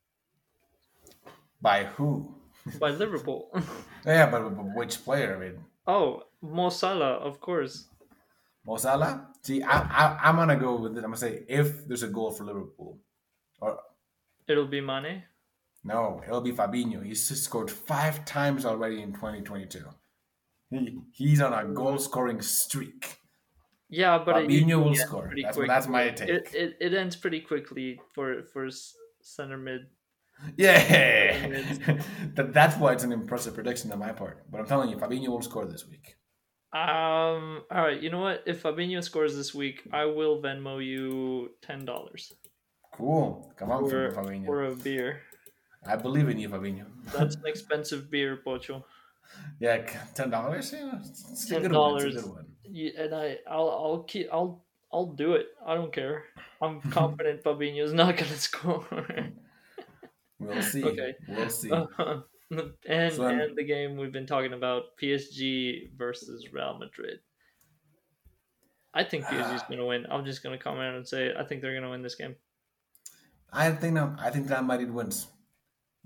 By 1.60 1.84
who? 1.84 2.34
by 2.80 2.90
Liverpool. 2.90 3.50
Yeah, 4.04 4.30
but, 4.30 4.48
but 4.56 4.64
which 4.74 5.04
player? 5.04 5.36
I 5.36 5.38
mean, 5.38 5.64
oh, 5.86 6.24
Mo 6.42 6.70
Salah, 6.70 7.16
of 7.18 7.40
course. 7.40 7.88
Mo 8.64 8.76
Salah? 8.76 9.28
See, 9.42 9.62
I, 9.62 9.78
I, 9.80 10.18
I'm 10.28 10.36
going 10.36 10.48
to 10.48 10.56
go 10.56 10.76
with 10.76 10.92
it. 10.96 11.04
I'm 11.04 11.12
going 11.12 11.14
to 11.14 11.18
say 11.18 11.44
if 11.48 11.86
there's 11.86 12.02
a 12.02 12.08
goal 12.08 12.30
for 12.30 12.44
Liverpool. 12.44 12.98
It'll 14.50 14.66
be 14.66 14.80
Mane. 14.80 15.22
No, 15.84 16.20
it'll 16.26 16.40
be 16.40 16.52
Fabinho. 16.52 17.04
He's 17.04 17.24
scored 17.40 17.70
five 17.70 18.24
times 18.24 18.66
already 18.66 19.00
in 19.00 19.12
2022. 19.12 19.84
He, 20.70 20.98
he's 21.12 21.40
on 21.40 21.52
a 21.52 21.72
goal 21.72 21.98
scoring 21.98 22.42
streak. 22.42 23.18
Yeah, 23.88 24.22
but 24.24 24.42
it 24.42 24.48
Fabinho 24.48 24.50
usually 24.50 24.74
will 24.74 24.88
ends 24.88 25.00
score. 25.00 25.32
That's, 25.42 25.58
that's 25.66 25.86
my 25.88 26.10
take. 26.10 26.28
It, 26.28 26.54
it 26.54 26.76
it 26.80 26.94
ends 26.94 27.16
pretty 27.16 27.40
quickly 27.40 28.00
for 28.14 28.42
for 28.52 28.68
center 29.22 29.56
mid. 29.56 29.86
yeah, 30.56 31.48
that, 32.34 32.52
that's 32.52 32.76
why 32.76 32.92
it's 32.92 33.04
an 33.04 33.12
impressive 33.12 33.54
prediction 33.54 33.92
on 33.92 33.98
my 33.98 34.12
part. 34.12 34.44
But 34.50 34.60
I'm 34.60 34.66
telling 34.66 34.90
you, 34.90 34.96
Fabinho 34.96 35.28
will 35.28 35.42
score 35.42 35.66
this 35.66 35.86
week. 35.88 36.16
Um. 36.72 37.62
All 37.70 37.82
right. 37.82 38.00
You 38.00 38.10
know 38.10 38.20
what? 38.20 38.44
If 38.46 38.62
Fabinho 38.62 39.02
scores 39.02 39.36
this 39.36 39.54
week, 39.54 39.88
I 39.92 40.04
will 40.04 40.40
Venmo 40.40 40.84
you 40.84 41.50
ten 41.62 41.84
dollars 41.84 42.32
Cool. 42.92 43.52
Come 43.56 43.70
on, 43.70 43.88
for 43.88 44.12
Fabinho. 44.12 44.46
for 44.46 44.64
a 44.66 44.74
beer. 44.74 45.22
I 45.86 45.96
believe 45.96 46.28
in 46.28 46.38
you, 46.38 46.48
Fabinho. 46.48 46.84
That's 47.12 47.36
an 47.40 47.46
expensive 47.46 48.10
beer, 48.10 48.36
Pocho. 48.44 48.84
yeah, 49.60 49.78
ten 50.14 50.30
dollars. 50.30 50.72
Yeah, 50.72 50.98
it's 51.00 51.50
a 51.50 51.60
good 51.60 51.72
one. 51.72 52.04
It's 52.06 52.16
a 52.16 52.22
$10. 52.28 52.44
Yeah, 52.64 52.90
and 52.98 53.14
I 53.14 53.38
I'll 53.48 53.68
I'll 53.70 54.02
keep 54.06 54.28
I'll 54.32 54.64
I'll 54.92 55.06
do 55.06 55.34
it. 55.34 55.46
I 55.64 55.74
don't 55.74 55.92
care. 55.92 56.24
I'm 56.60 56.80
confident 56.90 57.42
Fabinho's 57.42 57.92
not 57.92 58.16
gonna 58.16 58.36
score. 58.48 58.84
We'll 60.38 60.62
see. 60.62 60.84
Okay. 60.84 61.14
We'll 61.28 61.48
see. 61.50 61.70
Uh, 61.70 62.20
and 62.88 63.12
So 63.14 63.26
and 63.26 63.56
the 63.56 63.64
game 63.64 63.96
we've 63.96 64.12
been 64.12 64.26
talking 64.26 64.52
about 64.52 64.96
PSG 65.00 65.90
versus 65.96 66.52
Real 66.52 66.76
Madrid. 66.78 67.20
I 68.92 69.04
think 69.04 69.24
PSG 69.26 69.54
is 69.54 69.62
going 69.68 69.78
to 69.78 69.84
win. 69.86 70.06
I'm 70.10 70.24
just 70.24 70.42
going 70.42 70.56
to 70.58 70.62
come 70.62 70.78
out 70.78 70.94
and 70.96 71.06
say 71.06 71.32
I 71.38 71.44
think 71.44 71.62
they're 71.62 71.72
going 71.72 71.84
to 71.84 71.90
win 71.90 72.02
this 72.02 72.16
game. 72.16 72.34
I 73.52 73.70
think 73.72 73.94
no. 73.94 74.14
I 74.18 74.30
think 74.30 74.48
Real 74.48 74.62
Madrid 74.62 74.92
wins. 74.92 75.26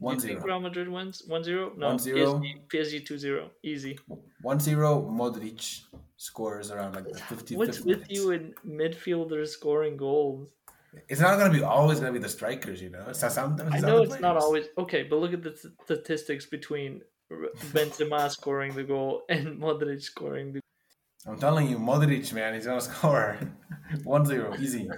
you 0.00 0.06
1-0. 0.08 0.20
think 0.22 0.44
Real 0.44 0.60
Madrid 0.60 0.88
wins 0.88 1.22
1-0? 1.28 1.76
No, 1.78 1.88
1-0. 1.88 2.14
PSG, 2.14 2.66
PSG 2.68 3.06
2-0. 3.06 3.48
Easy. 3.62 3.98
1-0, 4.44 5.10
Modric 5.10 5.80
scores 6.16 6.70
around 6.70 6.94
like 6.94 7.04
the 7.04 7.18
55th 7.18 7.56
What's 7.56 7.80
with 7.80 8.00
minute. 8.00 8.10
you 8.10 8.30
and 8.32 8.54
midfielders 8.66 9.48
scoring 9.48 9.96
goals? 9.96 10.48
It's 11.08 11.20
not 11.20 11.38
going 11.38 11.50
to 11.52 11.58
be 11.58 11.64
always 11.64 11.98
going 12.00 12.12
to 12.14 12.18
be 12.18 12.22
the 12.22 12.28
strikers, 12.28 12.80
you 12.80 12.90
know. 12.90 13.12
So 13.12 13.28
sometimes 13.28 13.74
I 13.74 13.80
know 13.80 14.02
it's 14.02 14.20
not 14.20 14.36
always 14.36 14.66
okay, 14.78 15.02
but 15.02 15.16
look 15.18 15.32
at 15.32 15.42
the 15.42 15.56
st- 15.56 15.74
statistics 15.84 16.46
between 16.46 17.02
Benzema 17.72 18.30
scoring 18.38 18.74
the 18.74 18.84
goal 18.84 19.22
and 19.28 19.60
Modric 19.60 20.02
scoring 20.02 20.52
the 20.52 20.60
I'm 21.26 21.38
telling 21.38 21.68
you, 21.68 21.78
Modric, 21.78 22.32
man, 22.32 22.54
he's 22.54 22.66
going 22.66 22.78
to 22.80 22.84
score 22.84 23.38
1-0, 24.04 24.60
easy, 24.60 24.88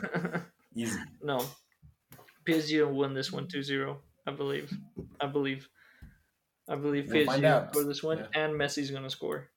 easy. 0.75 0.99
No. 1.23 1.43
PSG 2.47 2.85
will 2.87 2.95
win 2.95 3.15
this 3.15 3.33
one 3.33 3.47
2-0. 3.47 3.97
I 4.27 4.31
believe. 4.33 4.73
I 5.21 5.27
believe. 5.27 5.69
I 6.69 6.75
believe 6.75 7.09
We'll 7.13 7.27
PSG 7.27 7.73
for 7.73 7.85
this 7.85 8.03
one, 8.03 8.19
Yeah. 8.19 8.43
and 8.45 8.55
Messi's 8.55 8.91
gonna 8.91 9.11
score. 9.11 9.49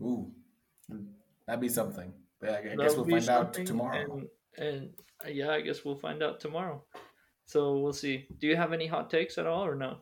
Ooh, 0.00 0.30
that'd 1.46 1.60
be 1.60 1.68
something. 1.68 2.12
Yeah, 2.42 2.56
I 2.58 2.62
guess 2.62 2.76
That'll 2.76 3.04
we'll 3.04 3.20
find 3.20 3.28
out 3.28 3.54
tomorrow. 3.54 4.20
And, 4.56 4.66
and 4.66 4.90
uh, 5.24 5.28
yeah, 5.28 5.50
I 5.50 5.60
guess 5.60 5.84
we'll 5.84 5.98
find 5.98 6.22
out 6.22 6.40
tomorrow. 6.40 6.82
So 7.44 7.76
we'll 7.78 7.92
see. 7.92 8.26
Do 8.40 8.46
you 8.46 8.56
have 8.56 8.72
any 8.72 8.86
hot 8.86 9.10
takes 9.10 9.36
at 9.36 9.46
all, 9.46 9.64
or 9.66 9.74
no? 9.74 9.98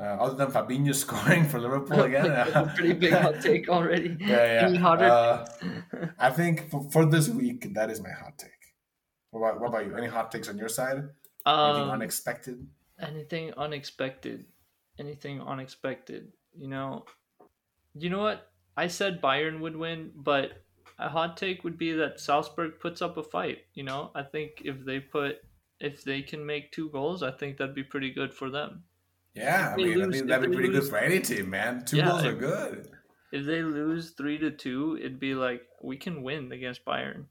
Uh, 0.00 0.04
other 0.04 0.36
than 0.36 0.50
Fabinho 0.50 0.94
scoring 1.04 1.44
for 1.44 1.58
Liverpool 1.60 2.00
again, 2.02 2.26
a 2.54 2.72
pretty 2.74 2.94
big 2.94 3.12
hot 3.12 3.40
take 3.42 3.68
already. 3.68 4.16
Yeah, 4.20 4.70
yeah. 4.70 4.78
hotter? 4.78 5.04
Uh, 5.04 5.46
I 6.18 6.30
think 6.30 6.70
for, 6.70 6.88
for 6.90 7.04
this 7.04 7.28
week, 7.28 7.74
that 7.74 7.90
is 7.90 8.00
my 8.02 8.10
hot 8.10 8.38
take. 8.38 8.50
What 9.30 9.40
about, 9.40 9.60
what 9.60 9.68
about 9.68 9.86
you? 9.86 9.96
Any 9.96 10.06
hot 10.06 10.30
takes 10.30 10.48
on 10.48 10.56
your 10.58 10.68
side? 10.68 10.96
Anything 11.46 11.82
um, 11.84 11.90
unexpected? 11.90 12.66
anything 12.98 13.52
unexpected 13.58 14.46
anything 14.98 15.38
unexpected 15.42 16.32
you 16.56 16.66
know 16.66 17.04
you 17.94 18.08
know 18.08 18.20
what 18.20 18.50
i 18.78 18.86
said 18.86 19.20
bayern 19.20 19.60
would 19.60 19.76
win 19.76 20.10
but 20.16 20.62
a 20.98 21.06
hot 21.06 21.36
take 21.36 21.62
would 21.62 21.76
be 21.76 21.92
that 21.92 22.18
salzburg 22.18 22.72
puts 22.80 23.02
up 23.02 23.18
a 23.18 23.22
fight 23.22 23.58
you 23.74 23.82
know 23.82 24.10
i 24.14 24.22
think 24.22 24.62
if 24.64 24.82
they 24.86 24.98
put 24.98 25.36
if 25.78 26.02
they 26.04 26.22
can 26.22 26.46
make 26.46 26.72
two 26.72 26.88
goals 26.88 27.22
i 27.22 27.30
think 27.30 27.58
that'd 27.58 27.74
be 27.74 27.84
pretty 27.84 28.10
good 28.10 28.32
for 28.32 28.48
them 28.48 28.82
Yeah, 29.34 29.74
I 29.74 29.76
mean, 29.76 29.98
lose- 29.98 30.12
be, 30.14 30.18
if 30.20 30.26
that'd 30.28 30.50
be 30.50 30.56
pretty 30.56 30.72
lose- 30.72 30.84
good 30.84 30.90
for 30.90 30.96
any 30.98 31.20
team, 31.20 31.50
man. 31.50 31.84
Two 31.84 31.98
Yeah, 31.98 32.08
goals 32.08 32.24
are 32.24 32.32
if- 32.32 32.38
good. 32.38 32.88
if 33.30 33.44
they 33.44 33.60
lose 33.60 34.12
three 34.12 34.38
to 34.38 34.50
two 34.50 34.96
it'd 34.98 35.20
be 35.20 35.34
like 35.34 35.60
we 35.82 35.98
can 35.98 36.22
win 36.22 36.50
against 36.50 36.82
bayern 36.86 37.26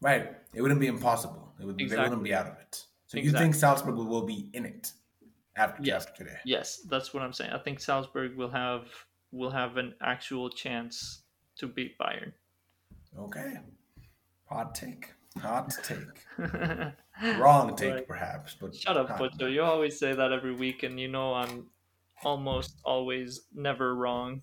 Right. 0.00 0.32
It 0.54 0.62
wouldn't 0.62 0.80
be 0.80 0.86
impossible. 0.86 1.52
It 1.60 1.64
would, 1.66 1.78
They 1.78 1.84
wouldn't 1.96 2.22
be 2.22 2.34
out 2.34 2.46
of 2.46 2.58
it. 2.58 2.84
So 3.06 3.18
you 3.18 3.30
think 3.32 3.54
Salzburg 3.54 3.94
will, 3.96 4.22
be 4.22 4.50
in 4.52 4.64
it 4.66 4.92
after, 5.56 5.82
Yes. 5.82 6.06
after 6.06 6.24
today? 6.24 6.36
yes 6.44 6.82
that's 6.90 7.14
what 7.14 7.22
i'm 7.22 7.32
saying 7.32 7.50
i 7.52 7.56
think 7.58 7.80
salzburg 7.80 8.36
will 8.36 8.50
have 8.50 8.88
will 9.32 9.48
have 9.50 9.78
an 9.78 9.94
actual 10.02 10.50
chance 10.50 11.22
to 11.56 11.66
beat 11.66 11.96
bayern 11.98 12.32
Okay. 13.18 13.58
Hot 14.50 14.74
take. 14.74 15.14
Hot 15.40 15.72
take. 15.82 16.26
Wrong 17.38 17.74
take, 17.74 17.94
Right. 17.94 18.06
perhaps. 18.08 18.54
But 18.60 18.74
Shut 18.74 18.96
up. 18.98 19.16
Butcher. 19.18 19.48
You 19.48 19.62
always 19.62 19.98
say 19.98 20.12
that 20.14 20.32
every 20.32 20.54
week, 20.54 20.82
and 20.82 21.00
you 21.00 21.08
know 21.08 21.32
I'm 21.32 21.66
almost 22.22 22.76
always 22.84 23.46
never 23.54 23.94
wrong. 23.94 24.42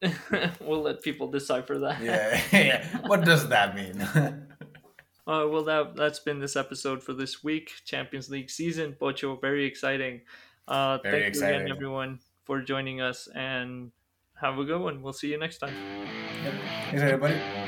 we'll 0.60 0.80
let 0.82 1.02
people 1.02 1.30
decipher 1.30 1.78
that. 1.80 2.00
Yeah, 2.02 2.40
yeah. 2.52 2.86
What 3.06 3.24
does 3.26 3.48
that 3.50 3.74
mean? 3.76 4.46
Uh, 5.30 5.46
well, 5.46 5.62
that 5.62 5.94
that's 5.94 6.18
been 6.18 6.40
this 6.40 6.56
episode 6.56 7.00
for 7.00 7.12
this 7.12 7.44
week, 7.44 7.70
Champions 7.84 8.28
League 8.28 8.50
season. 8.50 8.96
Bocho, 9.00 9.40
very 9.40 9.64
exciting. 9.64 10.22
Uh, 10.66 10.98
Very 11.04 11.22
thank 11.22 11.34
you 11.36 11.44
again, 11.44 11.70
everyone, 11.70 12.18
for 12.44 12.60
joining 12.62 13.00
us, 13.00 13.28
and 13.32 13.92
have 14.40 14.58
a 14.58 14.64
good 14.64 14.80
one. 14.80 15.02
We'll 15.02 15.12
see 15.12 15.28
you 15.28 15.38
next 15.38 15.58
time. 15.58 15.74
Thanks, 16.42 17.00
everybody. 17.00 17.59